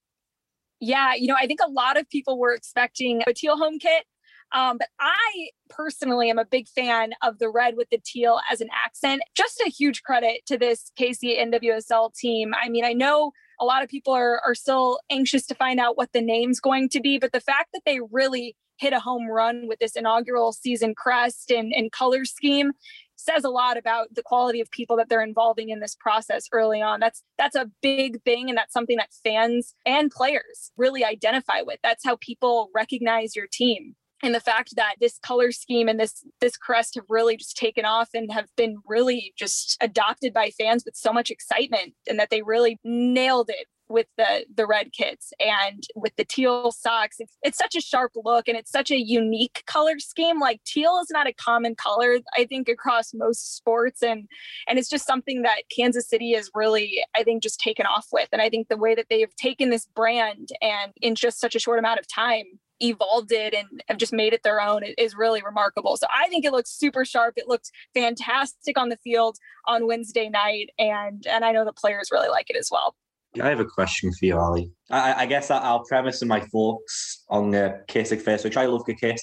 Yeah, 0.80 1.14
you 1.14 1.28
know, 1.28 1.37
I 1.38 1.46
think 1.46 1.61
a 1.64 1.70
lot 1.70 1.98
of 1.98 2.09
people 2.11 2.38
were 2.38 2.52
expecting 2.52 3.22
a 3.26 3.33
teal 3.33 3.57
home 3.57 3.78
kit. 3.78 4.04
Um, 4.52 4.78
but 4.78 4.88
I 5.00 5.50
personally 5.68 6.30
am 6.30 6.38
a 6.38 6.44
big 6.44 6.68
fan 6.68 7.12
of 7.22 7.38
the 7.38 7.48
red 7.48 7.76
with 7.76 7.88
the 7.90 8.00
teal 8.04 8.40
as 8.50 8.61
an 8.61 8.68
accent. 8.85 9.22
Just 9.35 9.61
a 9.66 9.70
huge 9.70 10.02
credit 10.02 10.42
to 10.46 10.59
this 10.59 10.92
KC 10.98 11.40
NWSL 11.40 12.14
team. 12.14 12.52
I 12.54 12.68
mean, 12.68 12.85
I 12.85 12.92
know 12.92 13.33
a 13.61 13.64
lot 13.64 13.83
of 13.83 13.88
people 13.88 14.12
are, 14.12 14.40
are 14.46 14.54
still 14.54 15.00
anxious 15.11 15.46
to 15.46 15.54
find 15.54 15.80
out 15.80 15.96
what 15.96 16.12
the 16.12 16.20
name's 16.20 16.61
going 16.61 16.88
to 16.90 17.00
be, 17.00 17.18
but 17.18 17.33
the 17.33 17.40
fact 17.40 17.70
that 17.72 17.83
they 17.85 18.00
really 18.11 18.57
hit 18.76 18.92
a 18.92 19.00
home 19.00 19.28
run 19.28 19.68
with 19.68 19.78
this 19.78 19.96
inaugural 19.96 20.52
season 20.52 20.94
crest 20.94 21.50
and, 21.50 21.72
and 21.72 21.92
color 21.92 22.24
scheme 22.24 22.72
says 23.16 23.44
a 23.44 23.50
lot 23.50 23.76
about 23.76 24.12
the 24.14 24.22
quality 24.22 24.61
of 24.61 24.70
people 24.70 24.96
that 24.96 25.09
they're 25.09 25.22
involving 25.22 25.68
in 25.68 25.80
this 25.80 25.94
process 25.94 26.46
early 26.52 26.83
on. 26.83 27.00
That's 27.00 27.22
that's 27.38 27.57
a 27.57 27.70
big 27.80 28.22
thing 28.22 28.48
and 28.48 28.59
that's 28.59 28.72
something 28.72 28.96
that 28.96 29.12
fans 29.24 29.74
and 29.87 30.11
players 30.11 30.72
really 30.76 31.04
identify 31.04 31.62
with. 31.62 31.78
That's 31.83 32.04
how 32.04 32.16
people 32.16 32.70
recognize 32.74 33.37
your 33.37 33.46
team 33.50 33.94
and 34.22 34.35
the 34.35 34.40
fact 34.40 34.77
that 34.77 34.96
this 35.00 35.18
color 35.18 35.53
scheme 35.53 35.88
and 35.88 35.98
this 35.98 36.24
this 36.40 36.57
crest 36.57 36.94
have 36.94 37.05
really 37.09 37.37
just 37.37 37.57
taken 37.57 37.85
off 37.85 38.11
and 38.14 38.33
have 38.33 38.48
been 38.57 38.77
really 38.87 39.33
just 39.37 39.77
adopted 39.81 40.33
by 40.33 40.50
fans 40.50 40.85
with 40.85 40.96
so 40.96 41.12
much 41.12 41.31
excitement 41.31 41.94
and 42.09 42.18
that 42.18 42.31
they 42.31 42.42
really 42.42 42.79
nailed 42.85 43.50
it 43.50 43.66
with 43.88 44.07
the 44.16 44.46
the 44.55 44.66
red 44.66 44.92
kits 44.92 45.33
and 45.38 45.85
with 45.94 46.14
the 46.16 46.24
teal 46.24 46.72
socks. 46.72 47.16
It's, 47.18 47.37
it's 47.42 47.59
such 47.59 47.74
a 47.77 47.81
sharp 47.81 48.12
look 48.16 48.48
and 48.48 48.57
it's 48.57 48.70
such 48.70 48.90
a 48.90 48.98
unique 48.98 49.62
color 49.66 49.98
scheme. 49.98 50.40
Like 50.40 50.62
teal 50.64 50.98
is 51.03 51.09
not 51.11 51.27
a 51.27 51.33
common 51.33 51.74
color 51.74 52.18
i 52.37 52.44
think 52.44 52.68
across 52.68 53.12
most 53.12 53.57
sports 53.57 54.03
and 54.03 54.27
and 54.68 54.79
it's 54.79 54.88
just 54.88 55.07
something 55.07 55.42
that 55.42 55.62
kansas 55.74 56.09
city 56.09 56.33
is 56.33 56.50
really 56.55 57.05
i 57.14 57.22
think 57.22 57.42
just 57.42 57.61
taken 57.61 57.87
off 57.87 58.07
with. 58.12 58.29
And 58.33 58.40
i 58.40 58.48
think 58.48 58.68
the 58.68 58.77
way 58.77 58.94
that 58.94 59.07
they've 59.11 59.35
taken 59.37 59.70
this 59.70 59.87
brand 59.94 60.48
and 60.62 60.92
in 61.03 61.14
just 61.14 61.40
such 61.40 61.55
a 61.55 61.59
short 61.59 61.79
amount 61.79 62.00
of 62.00 62.09
time 62.09 62.44
evolved 62.88 63.33
it 63.33 63.55
and 63.55 63.83
have 63.88 63.99
just 63.99 64.12
made 64.12 64.33
it 64.33 64.42
their 64.42 64.61
own 64.61 64.83
is 64.99 65.14
really 65.14 65.42
remarkable. 65.42 65.97
So 65.97 66.07
I 66.14 66.29
think 66.29 66.44
it 66.44 66.53
looks 66.53 66.70
super 66.70 67.05
sharp. 67.05 67.35
It 67.37 67.49
looks 67.49 67.70
fantastic 67.94 68.79
on 68.79 68.88
the 68.88 68.97
field 68.99 69.38
on 69.66 69.87
Wednesday 69.87 70.29
night, 70.29 70.70
and 70.79 71.27
and 71.27 71.44
I 71.44 71.53
know 71.53 71.64
the 71.64 71.73
players 71.73 72.11
really 72.12 72.29
like 72.29 72.51
it 72.51 72.57
as 72.57 72.68
well. 72.70 72.94
I 73.42 73.49
have 73.49 73.61
a 73.61 73.64
question 73.64 74.12
for 74.12 74.27
you, 74.27 74.38
Aly. 74.38 74.70
I, 74.90 75.25
I 75.25 75.27
guess 75.27 75.51
I'll 75.51 75.85
premise 75.85 76.23
my 76.25 76.40
thoughts 76.40 77.25
on 77.29 77.51
the 77.51 77.83
Kasich 77.88 78.23
first, 78.23 78.44
which 78.44 78.57
I 78.57 78.66
love 78.66 78.85
the 78.87 78.94
kit. 78.94 79.20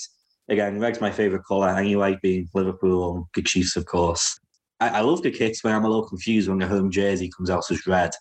Again, 0.49 0.79
red's 0.79 0.99
my 0.99 1.11
favourite 1.11 1.45
colour 1.47 1.69
anyway, 1.69 2.17
being 2.21 2.49
Liverpool 2.53 3.15
and 3.15 3.25
the 3.35 3.41
Chiefs, 3.41 3.77
of 3.77 3.85
course. 3.85 4.37
I, 4.81 4.89
I 4.89 4.99
love 5.01 5.21
the 5.21 5.31
kits 5.31 5.63
when 5.63 5.73
I'm 5.73 5.85
a 5.85 5.87
little 5.87 6.07
confused 6.07 6.49
when 6.49 6.57
the 6.57 6.67
home 6.67 6.91
jersey 6.91 7.31
comes 7.37 7.49
out 7.49 7.71
as 7.71 7.87
red 7.87 8.11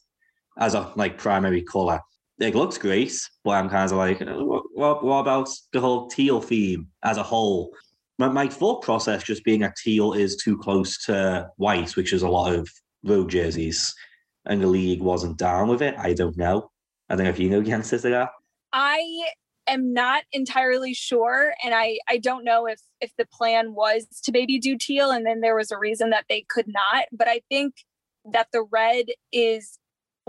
as 0.59 0.74
a 0.74 0.92
like 0.94 1.18
primary 1.18 1.62
colour 1.62 2.00
it 2.40 2.55
looks 2.55 2.79
great, 2.79 3.12
but 3.44 3.50
I'm 3.50 3.68
kind 3.68 3.90
of 3.90 3.98
like, 3.98 4.22
uh, 4.22 4.35
what, 4.35 5.05
what 5.05 5.20
about 5.20 5.48
the 5.72 5.81
whole 5.81 6.09
teal 6.09 6.40
theme 6.40 6.88
as 7.05 7.18
a 7.18 7.22
whole? 7.22 7.74
My, 8.18 8.29
my 8.29 8.48
thought 8.48 8.83
process 8.83 9.22
just 9.22 9.44
being 9.44 9.62
a 9.62 9.72
teal 9.83 10.14
is 10.14 10.37
too 10.37 10.57
close 10.57 11.05
to 11.05 11.48
white, 11.57 11.96
which 11.96 12.12
is 12.12 12.22
a 12.22 12.29
lot 12.29 12.55
of 12.55 12.68
road 13.05 13.31
jerseys, 13.31 13.94
and 14.46 14.62
the 14.62 14.66
league 14.66 15.03
wasn't 15.03 15.37
down 15.37 15.68
with 15.68 15.83
it. 15.83 15.94
I 15.98 16.14
don't 16.14 16.37
know. 16.37 16.70
I 17.09 17.16
don't 17.16 17.24
know 17.24 17.31
if 17.31 17.38
you 17.38 17.50
know 17.50 17.61
the 17.61 17.72
answer 17.72 17.98
to 17.98 18.09
that. 18.09 18.31
I 18.72 19.31
am 19.66 19.92
not 19.92 20.24
entirely 20.33 20.94
sure 20.94 21.55
and 21.62 21.74
I 21.74 21.98
I 22.09 22.18
don't 22.18 22.44
know 22.44 22.66
if 22.66 22.81
if 23.00 23.12
the 23.16 23.26
plan 23.26 23.74
was 23.74 24.07
to 24.24 24.33
maybe 24.33 24.59
do 24.59 24.76
teal 24.76 25.11
and 25.11 25.26
then 25.26 25.40
there 25.40 25.55
was 25.55 25.70
a 25.70 25.79
reason 25.79 26.11
that 26.11 26.24
they 26.29 26.44
could 26.48 26.66
not, 26.66 27.07
but 27.12 27.29
I 27.29 27.42
think 27.48 27.74
that 28.33 28.48
the 28.53 28.62
red 28.62 29.07
is 29.33 29.79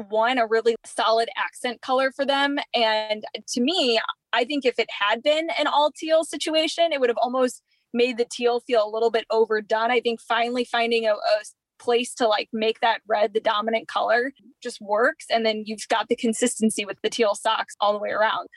one 0.10 0.38
a 0.38 0.46
really 0.46 0.76
solid 0.86 1.30
accent 1.38 1.82
color 1.82 2.12
for 2.12 2.26
them 2.26 2.58
and 2.74 3.24
to 3.48 3.62
me 3.62 4.00
I 4.34 4.46
think 4.46 4.66
if 4.66 4.80
it 4.80 4.90
had 4.90 5.22
been 5.22 5.50
an 5.60 5.68
all 5.68 5.92
teal 5.92 6.24
situation, 6.24 6.92
it 6.92 7.00
would 7.00 7.10
have 7.10 7.18
almost 7.18 7.62
made 7.94 8.18
the 8.18 8.28
teal 8.30 8.62
feel 8.62 8.86
a 8.86 8.90
little 8.90 9.12
bit 9.12 9.26
overdone. 9.30 9.92
I 9.92 10.00
think 10.00 10.22
finally 10.22 10.64
finding 10.64 11.06
a, 11.06 11.14
a 11.14 11.44
place 11.80 12.14
to 12.14 12.28
like 12.28 12.50
make 12.54 12.80
that 12.80 13.02
red 13.08 13.34
the 13.34 13.40
dominant 13.40 13.88
color 13.88 14.32
just 14.62 14.80
works. 14.82 15.26
And 15.30 15.46
then 15.46 15.64
you've 15.66 15.88
got 15.90 16.08
the 16.08 16.16
consistency 16.16 16.86
with 16.86 16.98
the 17.02 17.10
teal 17.10 17.36
socks 17.36 17.76
all 17.80 17.92
the 17.92 18.00
way 18.00 18.12
around. 18.12 18.48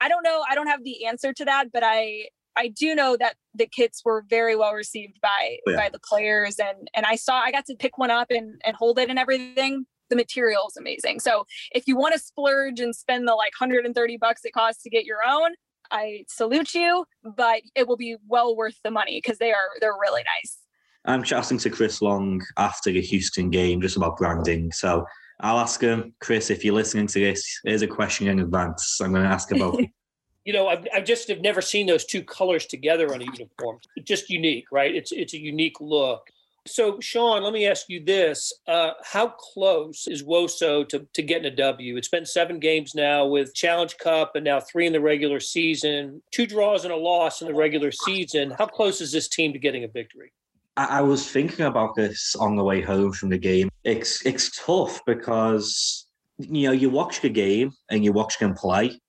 I 0.00 0.08
don't 0.08 0.22
know. 0.22 0.42
I 0.48 0.54
don't 0.54 0.68
have 0.68 0.84
the 0.84 1.04
answer 1.04 1.32
to 1.32 1.44
that, 1.44 1.72
but 1.72 1.82
I 1.84 2.28
I 2.56 2.68
do 2.68 2.94
know 2.94 3.16
that 3.16 3.36
the 3.54 3.66
kits 3.66 4.02
were 4.04 4.24
very 4.28 4.56
well 4.56 4.72
received 4.72 5.20
by 5.20 5.58
oh, 5.68 5.70
yeah. 5.72 5.76
by 5.76 5.88
the 5.90 6.00
players 6.00 6.58
and 6.58 6.88
and 6.94 7.04
I 7.04 7.16
saw 7.16 7.38
I 7.38 7.52
got 7.52 7.66
to 7.66 7.76
pick 7.76 7.98
one 7.98 8.10
up 8.10 8.28
and 8.30 8.60
and 8.64 8.76
hold 8.76 8.98
it 8.98 9.10
and 9.10 9.18
everything. 9.18 9.84
The 10.10 10.16
material 10.16 10.66
is 10.68 10.76
amazing. 10.76 11.20
So 11.20 11.46
if 11.72 11.86
you 11.86 11.96
want 11.96 12.14
to 12.14 12.20
splurge 12.20 12.80
and 12.80 12.94
spend 12.94 13.26
the 13.26 13.34
like 13.34 13.52
130 13.58 14.16
bucks 14.18 14.44
it 14.44 14.52
costs 14.52 14.82
to 14.82 14.90
get 14.90 15.04
your 15.04 15.20
own, 15.26 15.52
I 15.90 16.24
salute 16.28 16.74
you, 16.74 17.04
but 17.24 17.62
it 17.74 17.88
will 17.88 17.96
be 17.96 18.16
well 18.28 18.56
worth 18.56 18.78
the 18.84 18.90
money 18.90 19.20
because 19.22 19.38
they 19.38 19.52
are 19.52 19.70
they're 19.80 19.92
really 20.00 20.22
nice. 20.22 20.58
I'm 21.06 21.22
chatting 21.22 21.58
to 21.58 21.70
Chris 21.70 22.02
Long 22.02 22.42
after 22.58 22.92
the 22.92 23.00
Houston 23.00 23.50
game 23.50 23.80
just 23.80 23.96
about 23.96 24.18
branding. 24.18 24.70
So 24.72 25.06
I'll 25.40 25.58
ask 25.58 25.80
him, 25.80 26.14
Chris, 26.20 26.50
if 26.50 26.64
you're 26.64 26.74
listening 26.74 27.06
to 27.08 27.20
this, 27.20 27.60
here's 27.64 27.82
a 27.82 27.86
question 27.86 28.28
in 28.28 28.40
advance. 28.40 29.00
I'm 29.00 29.12
going 29.12 29.24
to 29.24 29.28
ask 29.28 29.50
about. 29.50 29.80
you 30.44 30.52
know, 30.52 30.68
I've, 30.68 30.86
I've 30.94 31.04
just 31.04 31.28
have 31.28 31.40
never 31.40 31.62
seen 31.62 31.86
those 31.86 32.04
two 32.04 32.22
colors 32.22 32.66
together 32.66 33.14
on 33.14 33.22
a 33.22 33.24
uniform. 33.24 33.78
It's 33.96 34.06
just 34.06 34.28
unique, 34.28 34.66
right? 34.70 34.94
It's 34.94 35.12
it's 35.12 35.34
a 35.34 35.38
unique 35.38 35.80
look. 35.80 36.28
So, 36.66 37.00
Shaun, 37.00 37.42
let 37.42 37.52
me 37.52 37.66
ask 37.66 37.86
you 37.88 38.04
this: 38.04 38.52
uh, 38.68 38.90
How 39.02 39.28
close 39.28 40.06
is 40.06 40.22
WOSO 40.22 40.86
to, 40.88 41.06
to 41.14 41.22
getting 41.22 41.50
a 41.50 41.56
W? 41.56 41.96
It's 41.96 42.08
been 42.08 42.26
seven 42.26 42.58
games 42.58 42.94
now 42.94 43.26
with 43.26 43.54
Challenge 43.54 43.96
Cup, 43.98 44.36
and 44.36 44.44
now 44.44 44.60
three 44.60 44.86
in 44.86 44.92
the 44.92 45.00
regular 45.00 45.40
season. 45.40 46.22
Two 46.32 46.46
draws 46.46 46.84
and 46.84 46.92
a 46.92 46.96
loss 46.96 47.40
in 47.40 47.48
the 47.48 47.54
regular 47.54 47.90
season. 47.90 48.52
How 48.58 48.66
close 48.66 49.00
is 49.00 49.10
this 49.10 49.28
team 49.28 49.52
to 49.54 49.58
getting 49.58 49.84
a 49.84 49.88
victory? 49.88 50.32
I, 50.76 51.00
was 51.02 51.30
thinking 51.30 51.66
about 51.66 51.94
this 51.94 52.34
on 52.36 52.56
the 52.56 52.64
way 52.64 52.80
home 52.80 53.12
from 53.12 53.28
the 53.30 53.38
game. 53.38 53.68
It's 53.84 54.24
it's 54.24 54.64
tough 54.64 55.00
because 55.06 56.06
you 56.38 56.66
know 56.66 56.72
you 56.72 56.90
watch 56.90 57.20
the 57.20 57.28
game 57.28 57.72
and 57.90 58.04
you 58.04 58.12
watch 58.12 58.38
them 58.38 58.54
play, 58.54 59.00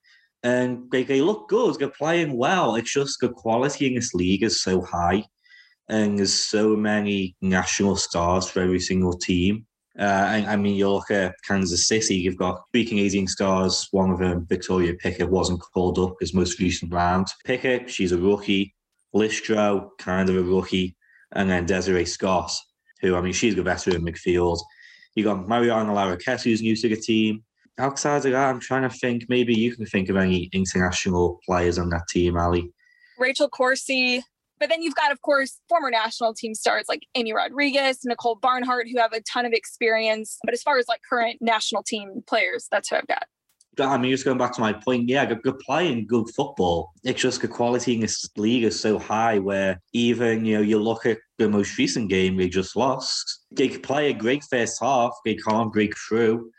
and 0.44 0.90
they, 0.92 1.04
they 1.04 1.22
look 1.22 1.50
good. 1.50 1.76
They're 1.76 1.90
playing 1.90 2.38
well. 2.38 2.76
It's 2.76 2.94
just 2.94 3.20
the 3.20 3.30
quality 3.30 3.88
in 3.88 3.96
this 3.96 4.14
league 4.14 4.44
is 4.44 4.62
so 4.62 4.82
high, 4.82 5.24
and 5.92 6.18
there's 6.18 6.34
so 6.34 6.76
many 6.76 7.36
national 7.42 7.96
stars 7.96 8.50
for 8.50 8.62
every 8.62 8.80
single 8.80 9.14
team. 9.14 9.66
Uh, 10.00 10.04
I, 10.04 10.54
I, 10.54 10.56
mean, 10.56 10.76
you 10.76 10.90
look 10.90 11.12
at 11.12 11.36
Kansas 11.46 11.88
City, 11.88 12.16
you've 12.16 12.38
got 12.38 12.62
three 12.72 12.86
Canadian 12.86 13.28
stars. 13.28 13.88
One 13.92 14.10
of 14.10 14.20
them, 14.20 14.48
Victoria 14.48 14.94
Pickett, 14.94 15.30
wasn't 15.30 15.62
called 15.62 16.00
up 16.00 16.16
his 16.20 16.34
most 16.34 16.60
recent 16.60 16.94
round. 16.94 17.28
Pickett, 17.46 17.90
she's 17.90 18.14
a 18.14 18.18
rookie. 18.18 18.74
Listro, 19.14 19.90
kind 20.00 20.30
of 20.30 20.38
a 20.38 20.42
rookie 20.42 20.96
and 21.34 21.50
then 21.50 21.66
Desiree 21.66 22.06
Scott, 22.06 22.52
who 23.02 23.16
I 23.16 23.22
mean 23.22 23.34
she's 23.34 23.56
the 23.56 23.64
veteran 23.64 24.06
midfield. 24.06 24.60
You 25.16 25.24
got 25.24 25.48
Mariana 25.48 25.92
Larroquette, 25.92 26.44
who's 26.44 26.62
new 26.62 26.76
to 26.76 26.90
the 26.90 26.96
team. 26.96 27.44
Outside 27.78 28.26
of 28.26 28.32
that, 28.32 28.50
I'm 28.50 28.60
trying 28.60 28.84
to 28.84 28.90
think. 28.90 29.26
Maybe 29.28 29.54
you 29.54 29.76
can 29.76 29.86
think 29.86 30.10
of 30.10 30.16
any 30.16 30.50
international 30.54 31.40
players 31.46 31.78
on 31.78 31.90
that 31.90 32.08
team, 32.10 32.38
Aly. 32.38 32.72
Rachel 33.18 33.50
Corsie. 33.50 34.22
But 34.62 34.70
then 34.70 34.84
you've 34.84 34.96
got, 34.96 35.12
of 35.12 35.22
course, 35.24 35.60
former 35.68 35.90
national 35.90 36.36
team 36.36 36.54
stars 36.54 36.86
like 36.88 37.02
Amy 37.16 37.34
Rodriguez, 37.34 38.00
Nicole 38.06 38.36
Barnhart, 38.36 38.88
who 38.90 39.00
have 39.00 39.12
a 39.12 39.22
ton 39.22 39.46
of 39.46 39.54
experience. 39.54 40.38
But 40.46 40.54
as 40.54 40.62
far 40.62 40.78
as 40.78 40.88
like 40.88 41.02
current 41.10 41.40
national 41.42 41.82
team 41.82 42.24
players, 42.28 42.68
that's 42.72 42.90
who 42.90 42.98
I've 42.98 43.08
got. 43.08 43.24
I 43.80 43.98
mean, 43.98 44.12
just 44.12 44.24
going 44.24 44.38
back 44.38 44.54
to 44.54 44.62
my 44.62 44.74
point, 44.74 45.10
yeah, 45.10 45.26
good, 45.26 45.58
playing 45.60 46.06
good 46.06 46.30
football. 46.36 46.92
It's 47.04 47.22
just 47.22 47.42
the 47.42 47.48
quality 47.48 47.96
in 47.96 48.02
this 48.02 48.30
league 48.38 48.64
is 48.64 48.80
so 48.80 49.00
high 49.00 49.40
where 49.40 49.82
even, 49.94 50.46
you 50.46 50.58
know, 50.58 50.62
you 50.62 50.78
look 50.78 51.08
at 51.08 51.18
the 51.40 51.50
most 51.50 51.78
recent 51.78 52.10
game 52.10 52.38
they 52.38 52.48
just 52.48 52.76
lost, 52.76 53.46
they 53.50 53.70
play 53.70 54.12
a 54.12 54.14
great 54.14 54.44
first 54.44 54.80
half, 54.80 55.12
they 55.26 55.36
can't 55.36 55.74
break 55.74 55.96
through. 55.98 56.52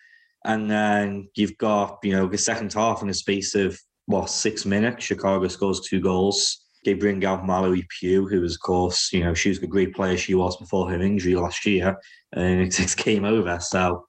And 0.45 0.69
then 0.69 1.29
you've 1.37 1.57
got, 1.59 1.99
you 2.03 2.13
know, 2.13 2.27
the 2.27 2.39
second 2.39 2.73
half 2.73 3.01
in 3.03 3.09
the 3.09 3.15
space 3.15 3.55
of, 3.55 3.79
what, 4.07 4.29
six 4.29 4.67
minutes, 4.67 5.05
Chicago 5.05 5.47
scores 5.47 5.81
two 5.81 6.01
goals. 6.01 6.62
They 6.85 6.95
bring 6.95 7.25
out 7.25 7.47
Mallory 7.47 7.87
Pugh, 7.89 8.27
who 8.27 8.41
was, 8.41 8.55
of 8.55 8.61
course, 8.61 9.13
you 9.13 9.21
know, 9.21 9.35
she 9.35 9.51
was 9.51 9.63
a 9.63 9.67
great 9.67 9.95
player 9.95 10.17
she 10.17 10.35
was 10.35 10.57
before 10.57 10.91
her 10.91 11.01
injury 11.01 11.35
last 11.35 11.65
year, 11.65 11.97
and 12.33 12.61
it, 12.61 12.71
just 12.71 12.97
came 13.09 13.25
over. 13.25 13.59
So 13.61 14.07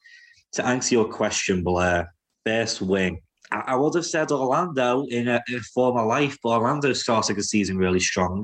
to 0.54 0.66
answer 0.66 0.96
your 0.96 1.06
question, 1.06 1.64
Blair, 1.64 2.14
best 2.46 2.82
wing. 2.82 3.22
I, 3.52 3.64
I 3.68 3.76
would 3.76 3.96
have 3.96 4.06
said 4.06 4.32
Orlando 4.32 5.06
in 5.06 5.28
a, 5.28 5.42
in 5.48 5.56
a 5.56 5.62
former 5.62 6.04
life, 6.04 6.38
but 6.42 6.50
Orlando 6.50 6.94
started 6.94 7.36
the 7.36 7.44
season 7.44 7.78
really 7.78 8.00
strong. 8.00 8.44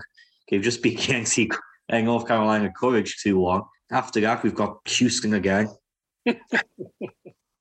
They've 0.49 0.61
just 0.61 0.83
beat 0.83 1.07
Yankee 1.07 1.49
and 1.89 2.07
uh, 2.07 2.11
North 2.11 2.27
Carolina 2.27 2.71
Courage 2.77 3.17
2 3.23 3.37
1. 3.39 3.61
After 3.91 4.21
that, 4.21 4.43
we've 4.43 4.55
got 4.55 4.77
Houston 4.87 5.33
again. 5.33 5.69
and 6.25 6.37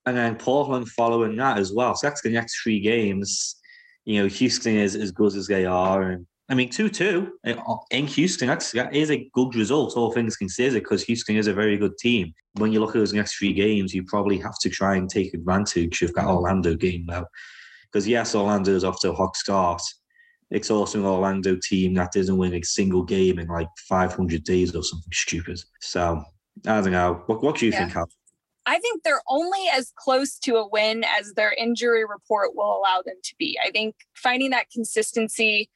then 0.05 0.37
Portland 0.37 0.89
following 0.91 1.37
that 1.37 1.59
as 1.59 1.73
well. 1.73 1.95
So 1.95 2.07
that's 2.07 2.21
the 2.21 2.31
next 2.31 2.61
three 2.63 2.81
games. 2.81 3.57
You 4.05 4.23
know, 4.23 4.29
Houston 4.29 4.77
is 4.77 4.95
as 4.95 5.11
good 5.11 5.35
as 5.35 5.47
they 5.47 5.65
are, 5.65 6.03
and 6.03 6.27
I 6.51 6.55
mean, 6.55 6.71
2 6.71 6.89
2 6.89 7.33
uh, 7.47 7.77
in 7.91 8.07
Houston, 8.07 8.49
that's, 8.49 8.73
that 8.73 8.95
is 8.95 9.11
a 9.11 9.29
good 9.35 9.55
result, 9.55 9.97
all 9.97 10.13
things 10.13 10.37
considered, 10.37 10.83
because 10.83 11.03
Houston 11.05 11.37
is 11.37 11.47
a 11.47 11.53
very 11.53 11.77
good 11.77 11.97
team. 11.99 12.33
When 12.55 12.73
you 12.73 12.81
look 12.81 12.91
at 12.91 12.99
those 12.99 13.13
next 13.13 13.37
three 13.37 13.53
games, 13.53 13.95
you 13.95 14.03
probably 14.05 14.39
have 14.39 14.59
to 14.61 14.71
try 14.71 14.97
and 14.97 15.11
take 15.11 15.35
advantage 15.35 16.01
of 16.01 16.15
that 16.15 16.25
Orlando 16.25 16.75
game 16.75 17.05
now. 17.07 17.27
Because, 17.93 18.09
yes, 18.09 18.35
Orlando 18.35 18.75
is 18.75 18.85
off 18.85 19.01
to 19.01 19.11
a 19.11 19.15
hot 19.15 19.37
start. 19.37 19.83
It's 20.51 20.71
also 20.71 20.99
an 20.99 21.05
Orlando 21.05 21.59
team 21.63 21.93
that 21.95 22.13
doesn't 22.13 22.39
win 22.39 22.55
a 22.55 22.63
single 22.63 23.03
game 23.03 23.39
in 23.39 23.49
like 23.49 23.69
500 23.87 24.43
days 24.45 24.75
or 24.75 24.83
something 24.83 25.13
stupid. 25.13 25.61
So, 25.83 26.23
I 26.67 26.81
don't 26.81 26.93
know. 26.93 27.23
What, 27.27 27.43
what 27.43 27.57
do 27.57 27.67
you 27.67 27.73
yeah. 27.73 27.81
think, 27.81 27.97
Al? 27.97 28.09
I 28.65 28.79
think 28.79 29.03
they're 29.03 29.23
only 29.29 29.67
as 29.73 29.93
close 29.97 30.39
to 30.41 30.57
a 30.57 30.69
win 30.69 31.05
as 31.19 31.35
their 31.35 31.53
injury 31.53 32.05
report 32.07 32.55
will 32.55 32.79
allow 32.79 33.03
them 33.05 33.17
to 33.23 33.35
be. 33.39 33.59
I 33.63 33.71
think 33.71 33.97
finding 34.15 34.51
that 34.51 34.71
consistency 34.71 35.71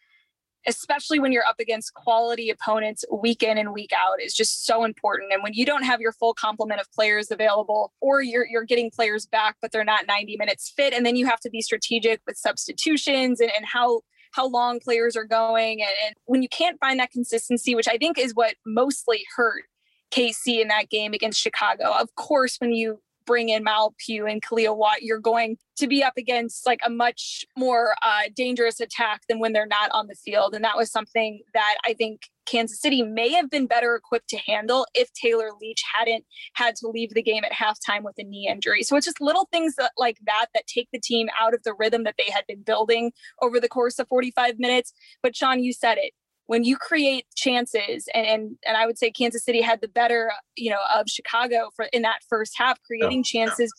especially 0.66 1.18
when 1.18 1.32
you're 1.32 1.46
up 1.46 1.58
against 1.60 1.94
quality 1.94 2.50
opponents 2.50 3.04
week 3.12 3.42
in 3.42 3.58
and 3.58 3.72
week 3.72 3.90
out 3.92 4.20
is 4.22 4.34
just 4.34 4.64
so 4.64 4.84
important 4.84 5.32
and 5.32 5.42
when 5.42 5.52
you 5.54 5.64
don't 5.64 5.84
have 5.84 6.00
your 6.00 6.12
full 6.12 6.34
complement 6.34 6.80
of 6.80 6.90
players 6.92 7.30
available 7.30 7.92
or 8.00 8.22
you're 8.22 8.46
you're 8.46 8.64
getting 8.64 8.90
players 8.90 9.26
back 9.26 9.56
but 9.60 9.72
they're 9.72 9.84
not 9.84 10.06
90 10.06 10.36
minutes 10.36 10.72
fit 10.74 10.92
and 10.92 11.04
then 11.04 11.16
you 11.16 11.26
have 11.26 11.40
to 11.40 11.50
be 11.50 11.60
strategic 11.60 12.20
with 12.26 12.36
substitutions 12.36 13.40
and, 13.40 13.50
and 13.56 13.66
how 13.66 14.00
how 14.32 14.48
long 14.48 14.80
players 14.80 15.16
are 15.16 15.24
going 15.24 15.82
and, 15.82 15.90
and 16.06 16.14
when 16.24 16.42
you 16.42 16.48
can't 16.48 16.78
find 16.80 16.98
that 17.00 17.10
consistency 17.10 17.74
which 17.74 17.88
i 17.88 17.96
think 17.96 18.18
is 18.18 18.32
what 18.34 18.54
mostly 18.66 19.24
hurt 19.36 19.64
KC 20.12 20.60
in 20.60 20.68
that 20.68 20.90
game 20.90 21.14
against 21.14 21.40
Chicago. 21.40 21.90
Of 21.90 22.14
course, 22.16 22.56
when 22.58 22.72
you 22.72 23.00
bring 23.24 23.48
in 23.48 23.64
Mal 23.64 23.94
Pugh 23.98 24.26
and 24.26 24.42
Kealia 24.42 24.76
Watt, 24.76 25.02
you're 25.02 25.18
going 25.18 25.56
to 25.76 25.86
be 25.86 26.02
up 26.02 26.14
against 26.16 26.66
like 26.66 26.80
a 26.84 26.90
much 26.90 27.44
more 27.56 27.94
uh, 28.02 28.22
dangerous 28.34 28.80
attack 28.80 29.22
than 29.28 29.38
when 29.38 29.52
they're 29.52 29.66
not 29.66 29.90
on 29.92 30.06
the 30.06 30.14
field. 30.14 30.54
And 30.54 30.64
that 30.64 30.76
was 30.76 30.90
something 30.90 31.40
that 31.54 31.76
I 31.86 31.94
think 31.94 32.22
Kansas 32.44 32.80
City 32.80 33.02
may 33.02 33.30
have 33.32 33.50
been 33.50 33.66
better 33.66 33.94
equipped 33.94 34.28
to 34.30 34.36
handle 34.36 34.86
if 34.94 35.12
Taylor 35.12 35.50
Leach 35.60 35.82
hadn't 35.94 36.24
had 36.54 36.74
to 36.76 36.88
leave 36.88 37.14
the 37.14 37.22
game 37.22 37.44
at 37.44 37.52
halftime 37.52 38.02
with 38.02 38.18
a 38.18 38.24
knee 38.24 38.48
injury. 38.50 38.82
So 38.82 38.96
it's 38.96 39.06
just 39.06 39.20
little 39.20 39.48
things 39.52 39.76
that, 39.76 39.92
like 39.96 40.18
that 40.26 40.46
that 40.54 40.66
take 40.66 40.88
the 40.92 41.00
team 41.00 41.28
out 41.40 41.54
of 41.54 41.62
the 41.62 41.74
rhythm 41.74 42.04
that 42.04 42.16
they 42.18 42.30
had 42.32 42.44
been 42.46 42.62
building 42.62 43.12
over 43.40 43.60
the 43.60 43.68
course 43.68 43.98
of 43.98 44.08
45 44.08 44.58
minutes. 44.58 44.92
But 45.22 45.36
Shaun, 45.36 45.62
you 45.62 45.72
said 45.72 45.98
it 45.98 46.12
when 46.46 46.64
you 46.64 46.76
create 46.76 47.26
chances 47.34 48.08
and, 48.14 48.26
and 48.26 48.56
and 48.66 48.76
I 48.76 48.86
would 48.86 48.98
say 48.98 49.10
Kansas 49.10 49.44
City 49.44 49.60
had 49.60 49.80
the 49.80 49.88
better 49.88 50.32
you 50.56 50.70
know 50.70 50.80
of 50.94 51.08
Chicago 51.08 51.70
for 51.74 51.86
in 51.92 52.02
that 52.02 52.20
first 52.28 52.54
half 52.56 52.80
creating 52.82 53.24
yeah. 53.32 53.46
chances 53.46 53.72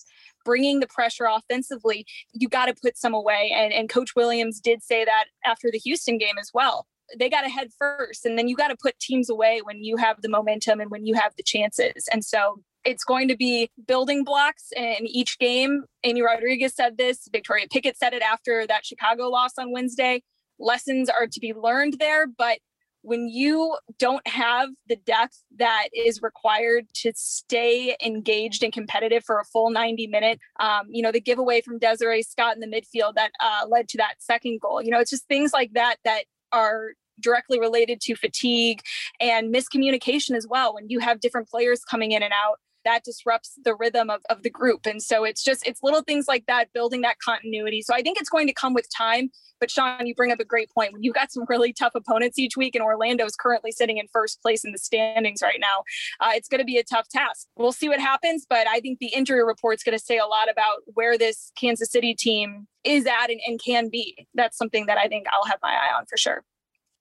bringing 0.46 0.80
the 0.80 0.88
pressure 0.88 1.26
offensively 1.30 2.06
you 2.34 2.50
got 2.50 2.66
to 2.66 2.76
put 2.82 2.98
some 2.98 3.14
away 3.14 3.52
and 3.56 3.74
and 3.74 3.90
coach 3.90 4.16
Williams 4.16 4.60
did 4.60 4.84
say 4.84 5.06
that 5.06 5.26
after 5.46 5.70
the 5.72 5.80
Houston 5.80 6.18
game 6.18 6.38
as 6.40 6.52
well 6.54 6.86
they 7.18 7.30
got 7.30 7.42
to 7.42 7.50
head 7.50 7.70
first 7.78 8.26
and 8.26 8.38
then 8.38 8.48
you 8.48 8.56
got 8.56 8.70
to 8.70 8.78
put 8.82 8.98
teams 9.00 9.30
away 9.30 9.62
when 9.64 9.84
you 9.84 9.98
have 9.98 10.22
the 10.22 10.30
momentum 10.30 10.80
and 10.80 10.90
when 10.90 11.06
you 11.06 11.14
have 11.14 11.34
the 11.38 11.44
chances 11.44 12.08
and 12.12 12.24
so 12.24 12.62
it's 12.86 13.04
going 13.06 13.30
to 13.30 13.38
be 13.38 13.70
building 13.88 14.26
blocks 14.26 14.74
in 14.76 15.08
each 15.08 15.40
game. 15.40 15.86
Amy 16.04 16.22
Rodriguez 16.22 16.76
said 16.76 16.98
this. 16.98 17.30
Victoria 17.32 17.66
Pickett 17.72 17.98
said 17.98 18.14
it 18.14 18.22
after 18.22 18.68
that 18.68 18.86
Chicago 18.86 19.30
loss 19.30 19.52
on 19.58 19.72
Wednesday 19.72 20.22
lessons 20.60 21.10
are 21.10 21.28
to 21.28 21.40
be 21.40 21.54
learned 21.54 21.98
there, 22.00 22.28
but 22.28 22.60
when 23.04 23.28
you 23.28 23.78
don't 24.00 24.26
have 24.26 24.70
the 24.88 24.96
depth 24.96 25.44
that 25.58 25.90
is 25.94 26.22
required 26.22 26.86
to 26.94 27.12
stay 27.16 27.98
engaged 28.04 28.64
and 28.64 28.72
competitive 28.72 29.24
for 29.26 29.40
a 29.40 29.44
full 29.44 29.70
90 29.70 30.08
minute 30.08 30.40
um, 30.60 30.88
you 30.90 31.02
know, 31.02 31.12
the 31.12 31.20
giveaway 31.20 31.62
from 31.62 31.78
Desiree 31.78 32.24
Scott 32.24 32.56
in 32.56 32.62
the 32.62 32.68
midfield 32.68 33.16
that 33.16 33.32
uh, 33.42 33.68
led 33.68 33.90
to 33.90 33.98
that 33.98 34.16
second 34.20 34.62
goal, 34.62 34.82
you 34.82 34.90
know, 34.90 35.00
it's 35.00 35.12
just 35.12 35.28
things 35.28 35.52
like 35.54 35.74
that 35.74 35.98
that 36.06 36.24
are 36.54 36.94
directly 37.20 37.60
related 37.60 38.00
to 38.02 38.16
fatigue 38.16 38.82
and 39.20 39.54
miscommunication 39.54 40.36
as 40.36 40.48
well. 40.48 40.74
When 40.74 40.90
you 40.90 41.00
have 41.00 41.20
different 41.20 41.50
players 41.50 41.84
coming 41.84 42.12
in 42.12 42.24
and 42.24 42.34
out, 42.34 42.60
that 42.86 43.04
disrupts 43.04 43.54
the 43.64 43.76
rhythm 43.76 44.10
of, 44.10 44.22
of 44.30 44.44
the 44.44 44.50
group. 44.50 44.86
And 44.86 45.02
so 45.02 45.24
it's 45.24 45.44
just, 45.44 45.68
it's 45.68 45.82
little 45.84 46.02
things 46.02 46.28
like 46.28 46.46
that, 46.48 46.74
building 46.74 47.02
that 47.02 47.18
continuity. 47.20 47.82
So 47.82 47.94
I 47.94 48.02
think 48.02 48.20
it's 48.20 48.30
going 48.30 48.48
to 48.48 48.54
come 48.54 48.74
with 48.74 48.88
time. 48.96 49.30
But 49.60 49.72
Shaun, 49.72 50.06
you 50.06 50.14
bring 50.14 50.32
up 50.32 50.42
a 50.42 50.46
great 50.46 50.70
point. 50.72 50.92
When 50.92 51.04
you've 51.04 51.14
got 51.14 51.32
some 51.32 51.46
really 51.48 51.72
tough 51.72 51.94
opponents 51.96 52.38
each 52.38 52.58
week, 52.58 52.76
and 52.76 52.84
Orlando 52.84 53.24
is 53.24 53.36
currently 53.36 53.72
sitting 53.72 53.98
in 53.98 54.08
first 54.12 54.42
place 54.42 54.66
in 54.66 54.74
the 54.74 54.78
standings 54.78 55.42
right 55.42 55.60
now, 55.60 55.84
uh, 56.20 56.32
it's 56.34 56.50
going 56.50 56.60
to 56.60 56.66
be 56.66 56.78
a 56.78 56.84
tough 56.84 57.08
task. 57.08 57.48
We'll 57.56 57.72
see 57.72 57.88
what 57.88 58.02
happens. 58.02 58.46
But 58.50 58.68
I 58.68 58.82
think 58.82 59.00
the 59.00 59.08
injury 59.08 59.44
report 59.44 59.76
is 59.76 59.84
going 59.84 59.98
to 59.98 60.04
say 60.04 60.18
a 60.18 60.26
lot 60.26 60.52
about 60.52 60.80
where 60.94 61.18
this 61.18 61.52
Kansas 61.58 61.90
City 61.92 62.14
team 62.14 62.68
is 62.84 63.06
at 63.06 63.30
and, 63.30 63.40
and 63.48 63.62
can 63.64 63.88
be. 63.90 64.28
That's 64.34 64.58
something 64.58 64.88
that 64.88 64.98
I 64.98 65.08
think 65.08 65.28
I'll 65.32 65.46
have 65.50 65.60
my 65.64 65.72
eye 65.72 65.98
on 65.98 66.08
for 66.08 66.18
sure. 66.18 66.44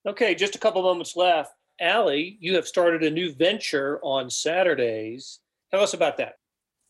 Okay, 0.07 0.35
just 0.35 0.55
a 0.55 0.59
couple 0.59 0.83
moments 0.83 1.16
left. 1.16 1.53
Aly, 1.81 2.37
you 2.40 2.55
have 2.55 2.68
started 2.68 3.03
a 3.03 3.11
new 3.11 3.35
venture 3.35 3.99
on 4.05 4.31
Saturdays. 4.31 5.40
Tell 5.72 5.82
us 5.82 5.94
about 5.94 6.18
that. 6.18 6.35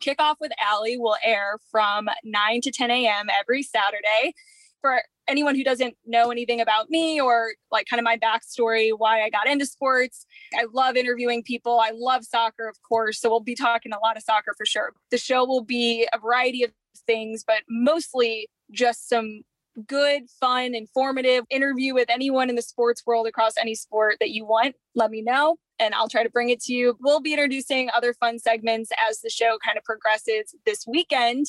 Kickoff 0.03 0.37
with 0.41 0.53
Aly 0.61 0.99
will 0.99 1.17
air 1.25 1.59
from 1.71 2.09
9 2.25 2.61
to 2.63 2.73
10 2.73 2.91
a.m. 2.91 3.29
every 3.41 3.63
Saturday. 3.63 4.35
For 4.81 5.01
anyone 5.29 5.55
who 5.55 5.63
doesn't 5.63 5.95
know 6.05 6.33
anything 6.33 6.61
about 6.61 6.91
me 6.91 7.21
or 7.21 7.53
like 7.71 7.87
kind 7.87 8.01
of 8.01 8.05
my 8.05 8.17
backstory, 8.17 8.91
why 8.97 9.23
I 9.23 9.31
got 9.31 9.47
into 9.47 9.65
sports, 9.65 10.27
I 10.55 10.67
love 10.73 10.97
interviewing 10.97 11.45
people. 11.45 11.79
I 11.79 11.93
love 11.95 12.25
soccer, 12.25 12.69
of 12.69 12.77
course. 12.83 13.21
So 13.21 13.31
we'll 13.31 13.41
be 13.41 13.55
talking 13.55 13.93
a 13.93 14.01
lot 14.01 14.17
of 14.17 14.25
soccer 14.25 14.55
for 14.59 14.67
sure. 14.67 14.93
The 15.13 15.19
show 15.19 15.45
will 15.45 15.63
be 15.63 16.09
a 16.13 16.19
variety 16.19 16.65
of 16.65 16.73
things, 17.07 17.45
but 17.47 17.63
mostly 17.71 18.49
just 18.73 19.09
some 19.09 19.43
good, 19.87 20.23
fun, 20.41 20.75
informative 20.75 21.45
interview 21.49 21.95
with 21.95 22.11
anyone 22.11 22.51
in 22.51 22.57
the 22.57 22.63
sports 22.63 23.05
world 23.07 23.29
across 23.29 23.57
any 23.57 23.77
sport 23.77 24.17
that 24.19 24.31
you 24.31 24.45
want, 24.45 24.75
let 24.97 25.11
me 25.11 25.23
know 25.23 25.59
and 25.83 25.95
I'll 25.95 26.09
try 26.09 26.23
to 26.23 26.31
bring 26.31 26.51
it 26.51 26.61
to 26.63 26.73
you. 26.73 26.97
We'll 27.01 27.21
be 27.21 27.33
introducing 27.33 27.91
other 27.95 28.15
fun 28.15 28.39
segments 28.39 28.91
as 29.09 29.21
the 29.21 29.31
show 29.31 29.59
kind 29.65 29.77
of 29.77 29.85
progresses 29.85 30.55
this 30.65 30.87
weekend. 30.87 31.47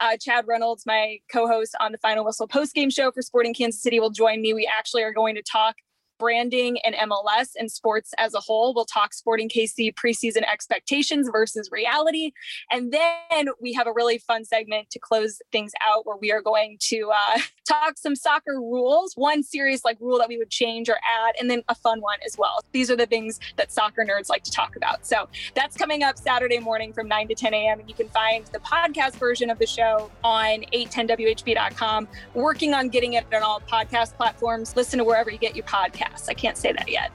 Uh, 0.00 0.16
Chad 0.20 0.44
Reynolds, 0.48 0.84
my 0.84 1.18
co 1.32 1.46
host 1.46 1.76
on 1.78 1.92
the 1.92 1.98
Final 1.98 2.24
Whistle 2.24 2.48
post 2.48 2.74
game 2.74 2.90
show 2.90 3.12
for 3.12 3.22
Sporting 3.22 3.54
Kansas 3.54 3.80
City, 3.80 4.00
will 4.00 4.10
join 4.10 4.42
me. 4.42 4.52
We 4.52 4.68
actually 4.78 5.04
are 5.04 5.12
going 5.12 5.36
to 5.36 5.42
talk 5.42 5.76
branding 6.18 6.78
and 6.84 6.94
MLS 7.10 7.50
and 7.58 7.70
sports 7.70 8.12
as 8.18 8.34
a 8.34 8.40
whole. 8.40 8.74
We'll 8.74 8.84
talk 8.84 9.14
Sporting 9.14 9.48
KC 9.48 9.94
preseason 9.94 10.42
expectations 10.50 11.28
versus 11.30 11.70
reality. 11.70 12.32
And 12.70 12.92
then 12.92 13.48
we 13.60 13.72
have 13.72 13.86
a 13.86 13.92
really 13.92 14.18
fun 14.18 14.44
segment 14.44 14.90
to 14.90 14.98
close 14.98 15.40
things 15.52 15.72
out 15.86 16.06
where 16.06 16.16
we 16.16 16.32
are 16.32 16.42
going 16.42 16.78
to 16.88 17.10
uh, 17.12 17.40
talk 17.68 17.98
some 17.98 18.14
soccer 18.16 18.54
rules, 18.54 19.12
one 19.16 19.42
serious 19.42 19.84
like 19.84 19.98
rule 20.00 20.18
that 20.18 20.28
we 20.28 20.38
would 20.38 20.50
change 20.50 20.88
or 20.88 20.96
add, 20.96 21.34
and 21.40 21.50
then 21.50 21.62
a 21.68 21.74
fun 21.74 22.00
one 22.00 22.18
as 22.24 22.36
well. 22.38 22.60
These 22.72 22.90
are 22.90 22.96
the 22.96 23.06
things 23.06 23.40
that 23.56 23.72
soccer 23.72 24.04
nerds 24.04 24.28
like 24.28 24.44
to 24.44 24.50
talk 24.50 24.76
about. 24.76 25.06
So 25.06 25.28
that's 25.54 25.76
coming 25.76 26.02
up 26.02 26.18
Saturday 26.18 26.58
morning 26.58 26.92
from 26.92 27.08
9 27.08 27.28
to 27.28 27.34
10 27.34 27.54
a.m. 27.54 27.80
And 27.80 27.88
you 27.88 27.94
can 27.94 28.08
find 28.08 28.44
the 28.46 28.58
podcast 28.60 29.16
version 29.16 29.50
of 29.50 29.58
the 29.58 29.66
show 29.66 30.10
on 30.22 30.64
810WHB.com. 30.72 32.08
Working 32.34 32.74
on 32.74 32.88
getting 32.88 33.14
it 33.14 33.26
on 33.32 33.42
all 33.42 33.60
podcast 33.60 34.14
platforms. 34.14 34.76
Listen 34.76 34.98
to 34.98 35.04
wherever 35.04 35.30
you 35.30 35.38
get 35.38 35.56
your 35.56 35.64
podcast. 35.64 36.05
I 36.28 36.34
can't 36.34 36.56
say 36.56 36.72
that 36.72 36.88
yet. 36.88 37.12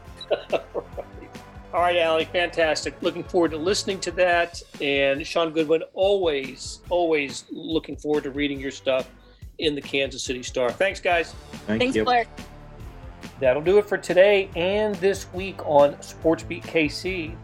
All 1.73 1.79
right, 1.79 1.95
Aly, 1.95 2.25
fantastic. 2.25 3.01
Looking 3.01 3.23
forward 3.23 3.51
to 3.51 3.57
listening 3.57 3.99
to 4.01 4.11
that. 4.11 4.61
And 4.81 5.25
Shaun 5.25 5.51
Goodwin, 5.51 5.83
always, 5.93 6.81
always 6.89 7.45
looking 7.49 7.95
forward 7.95 8.23
to 8.23 8.31
reading 8.31 8.59
your 8.59 8.71
stuff 8.71 9.09
in 9.57 9.75
the 9.75 9.81
Kansas 9.81 10.21
City 10.21 10.43
Star. 10.43 10.71
Thanks, 10.71 10.99
guys. 10.99 11.33
Thank 11.67 11.81
Thanks, 11.81 11.95
you. 11.95 12.03
Blair. 12.03 12.25
That'll 13.39 13.61
do 13.61 13.77
it 13.77 13.87
for 13.87 13.97
today 13.97 14.49
and 14.55 14.95
this 14.95 15.31
week 15.33 15.65
on 15.65 15.93
SportsBeat 15.95 16.63
KC. 16.63 17.35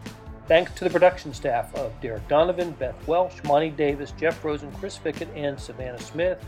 Thanks 0.46 0.72
to 0.74 0.84
the 0.84 0.90
production 0.90 1.32
staff 1.32 1.74
of 1.74 1.98
Derek 2.00 2.26
Donovan, 2.28 2.72
Beth 2.72 2.96
Welsh, 3.06 3.42
Monty 3.44 3.70
Davis, 3.70 4.12
Jeff 4.18 4.44
Rosen, 4.44 4.70
Chris 4.72 4.98
Fickett, 4.98 5.28
and 5.34 5.58
Savannah 5.58 6.00
Smith. 6.00 6.42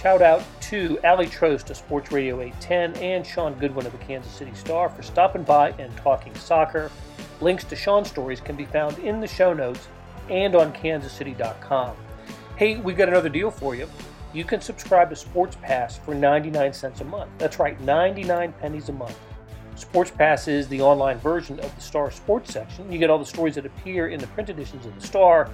Shout 0.00 0.22
out 0.22 0.44
to 0.60 0.96
Aly 1.02 1.26
Trost 1.26 1.70
of 1.70 1.76
Sports 1.76 2.12
Radio 2.12 2.40
810 2.40 3.02
and 3.02 3.26
Shaun 3.26 3.54
Goodwin 3.54 3.84
of 3.84 3.90
the 3.90 3.98
Kansas 3.98 4.32
City 4.32 4.54
Star 4.54 4.88
for 4.88 5.02
stopping 5.02 5.42
by 5.42 5.70
and 5.72 5.94
talking 5.96 6.32
soccer. 6.36 6.92
Links 7.40 7.64
to 7.64 7.74
Shaun's 7.74 8.08
stories 8.08 8.40
can 8.40 8.54
be 8.54 8.64
found 8.66 8.96
in 9.00 9.18
the 9.18 9.26
show 9.26 9.52
notes 9.52 9.88
and 10.30 10.54
on 10.54 10.72
kansascity.com. 10.72 11.96
Hey, 12.54 12.76
we 12.76 12.94
got 12.94 13.08
another 13.08 13.28
deal 13.28 13.50
for 13.50 13.74
you. 13.74 13.88
You 14.32 14.44
can 14.44 14.60
subscribe 14.60 15.10
to 15.10 15.16
Sports 15.16 15.56
Pass 15.62 15.98
for 15.98 16.14
99 16.14 16.72
cents 16.72 17.00
a 17.00 17.04
month. 17.04 17.32
That's 17.38 17.58
right, 17.58 17.80
99 17.80 18.52
pennies 18.60 18.90
a 18.90 18.92
month. 18.92 19.18
Sports 19.74 20.12
Pass 20.12 20.46
is 20.46 20.68
the 20.68 20.80
online 20.80 21.18
version 21.18 21.58
of 21.58 21.74
the 21.74 21.80
Star 21.80 22.12
Sports 22.12 22.52
section. 22.52 22.92
You 22.92 22.98
get 22.98 23.10
all 23.10 23.18
the 23.18 23.26
stories 23.26 23.56
that 23.56 23.66
appear 23.66 24.06
in 24.06 24.20
the 24.20 24.28
print 24.28 24.48
editions 24.48 24.86
of 24.86 24.94
the 24.94 25.04
Star, 25.04 25.50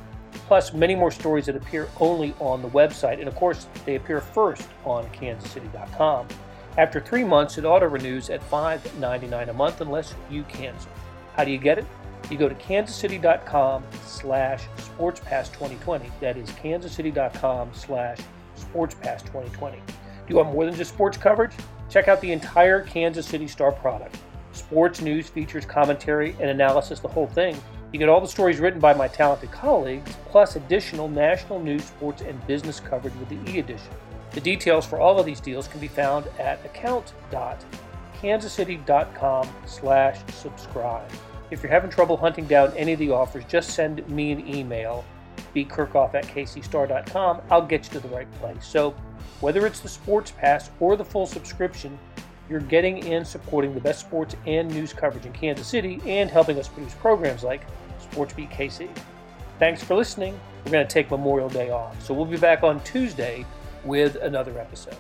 plus 0.47 0.73
many 0.73 0.95
more 0.95 1.11
stories 1.11 1.47
that 1.47 1.57
appear 1.57 1.89
only 2.01 2.35
on 2.41 2.63
the 2.63 2.69
website. 2.69 3.19
And 3.19 3.29
of 3.29 3.35
course, 3.35 3.67
they 3.85 3.97
appear 3.97 4.21
first 4.21 4.69
on 4.85 5.09
kansascity.com. 5.11 6.29
After 6.77 7.01
three 7.01 7.25
months, 7.25 7.57
it 7.57 7.65
auto 7.65 7.87
renews 7.87 8.31
at 8.31 8.41
$5.99 8.51 9.49
a 9.49 9.53
month 9.53 9.81
unless 9.81 10.15
you 10.31 10.43
cancel. 10.45 10.91
How 11.35 11.45
do 11.45 11.51
you 11.51 11.59
get 11.59 11.79
it? 11.79 11.87
You 12.31 12.39
go 12.39 12.49
to 12.49 12.55
kansascity.com 12.55 13.85
slash 14.05 14.65
sportspass2020. 14.77 16.11
That 16.21 16.37
is 16.37 16.49
kansascity.com 16.51 17.71
slash 17.75 18.19
sportspass2020. 18.59 19.61
Do 19.61 19.81
you 20.29 20.37
want 20.37 20.53
more 20.53 20.65
than 20.65 20.75
just 20.75 20.93
sports 20.93 21.17
coverage? 21.17 21.53
Check 21.91 22.09
out 22.09 22.21
the 22.21 22.33
entire 22.33 22.81
Kansas 22.81 23.27
City 23.27 23.47
Star 23.47 23.73
product. 23.73 24.17
Sports 24.53 25.01
news, 25.01 25.29
features, 25.29 25.67
commentary, 25.67 26.35
and 26.41 26.49
analysis, 26.49 27.01
the 27.01 27.09
whole 27.09 27.27
thing 27.27 27.61
you 27.95 27.99
get 27.99 28.09
all 28.09 28.21
the 28.21 28.27
stories 28.27 28.59
written 28.59 28.81
by 28.81 28.93
my 28.93 29.07
talented 29.07 29.53
colleagues, 29.53 30.17
plus 30.27 30.57
additional 30.57 31.09
national 31.09 31.61
news, 31.61 31.85
sports, 31.85 32.23
and 32.23 32.45
business 32.45 32.81
coverage 32.81 33.15
with 33.15 33.29
the 33.29 33.39
e-edition. 33.53 33.93
The 34.33 34.41
details 34.41 34.85
for 34.85 34.99
all 34.99 35.21
of 35.21 35.25
these 35.25 35.39
deals 35.39 35.69
can 35.69 35.79
be 35.79 35.87
found 35.87 36.27
at 36.41 36.59
account.kansascity.com 36.65 39.49
slash 39.65 40.19
subscribe. 40.33 41.09
If 41.53 41.63
you're 41.63 41.71
having 41.71 41.89
trouble 41.89 42.17
hunting 42.17 42.47
down 42.47 42.73
any 42.77 42.95
of 42.95 42.99
the 42.99 43.13
offers, 43.13 43.45
just 43.45 43.71
send 43.71 44.09
me 44.09 44.33
an 44.33 44.53
email, 44.53 45.05
bkerkhoff 45.55 46.15
at 46.15 46.25
kcstar.com. 46.25 47.43
I'll 47.49 47.65
get 47.65 47.85
you 47.85 47.93
to 47.93 48.01
the 48.01 48.13
right 48.13 48.27
place. 48.41 48.67
So 48.67 48.93
whether 49.39 49.67
it's 49.67 49.79
the 49.79 49.89
sports 49.89 50.33
pass 50.33 50.69
or 50.81 50.97
the 50.97 51.05
full 51.05 51.29
subscription, 51.29 51.97
you're 52.51 52.59
getting 52.59 53.07
in 53.07 53.25
supporting 53.25 53.73
the 53.73 53.81
best 53.81 54.01
sports 54.01 54.35
and 54.47 54.69
news 54.69 54.93
coverage 54.93 55.27
in 55.27 55.33
Kansas 55.33 55.69
City 55.69 56.01
and 56.05 56.29
helping 56.29 56.59
us 56.59 56.67
produce 56.67 56.95
programs 56.95 57.45
like 57.45 57.61
SportsBeat 58.15 58.51
KC. 58.51 58.89
Thanks 59.59 59.83
for 59.83 59.95
listening. 59.95 60.39
We're 60.65 60.73
going 60.73 60.87
to 60.87 60.93
take 60.93 61.11
Memorial 61.11 61.49
Day 61.49 61.71
off, 61.71 62.01
so 62.03 62.15
we'll 62.15 62.25
be 62.25 62.37
back 62.37 62.63
on 62.63 62.83
Tuesday 62.85 63.45
with 63.85 64.17
another 64.17 64.59
episode. 64.59 64.97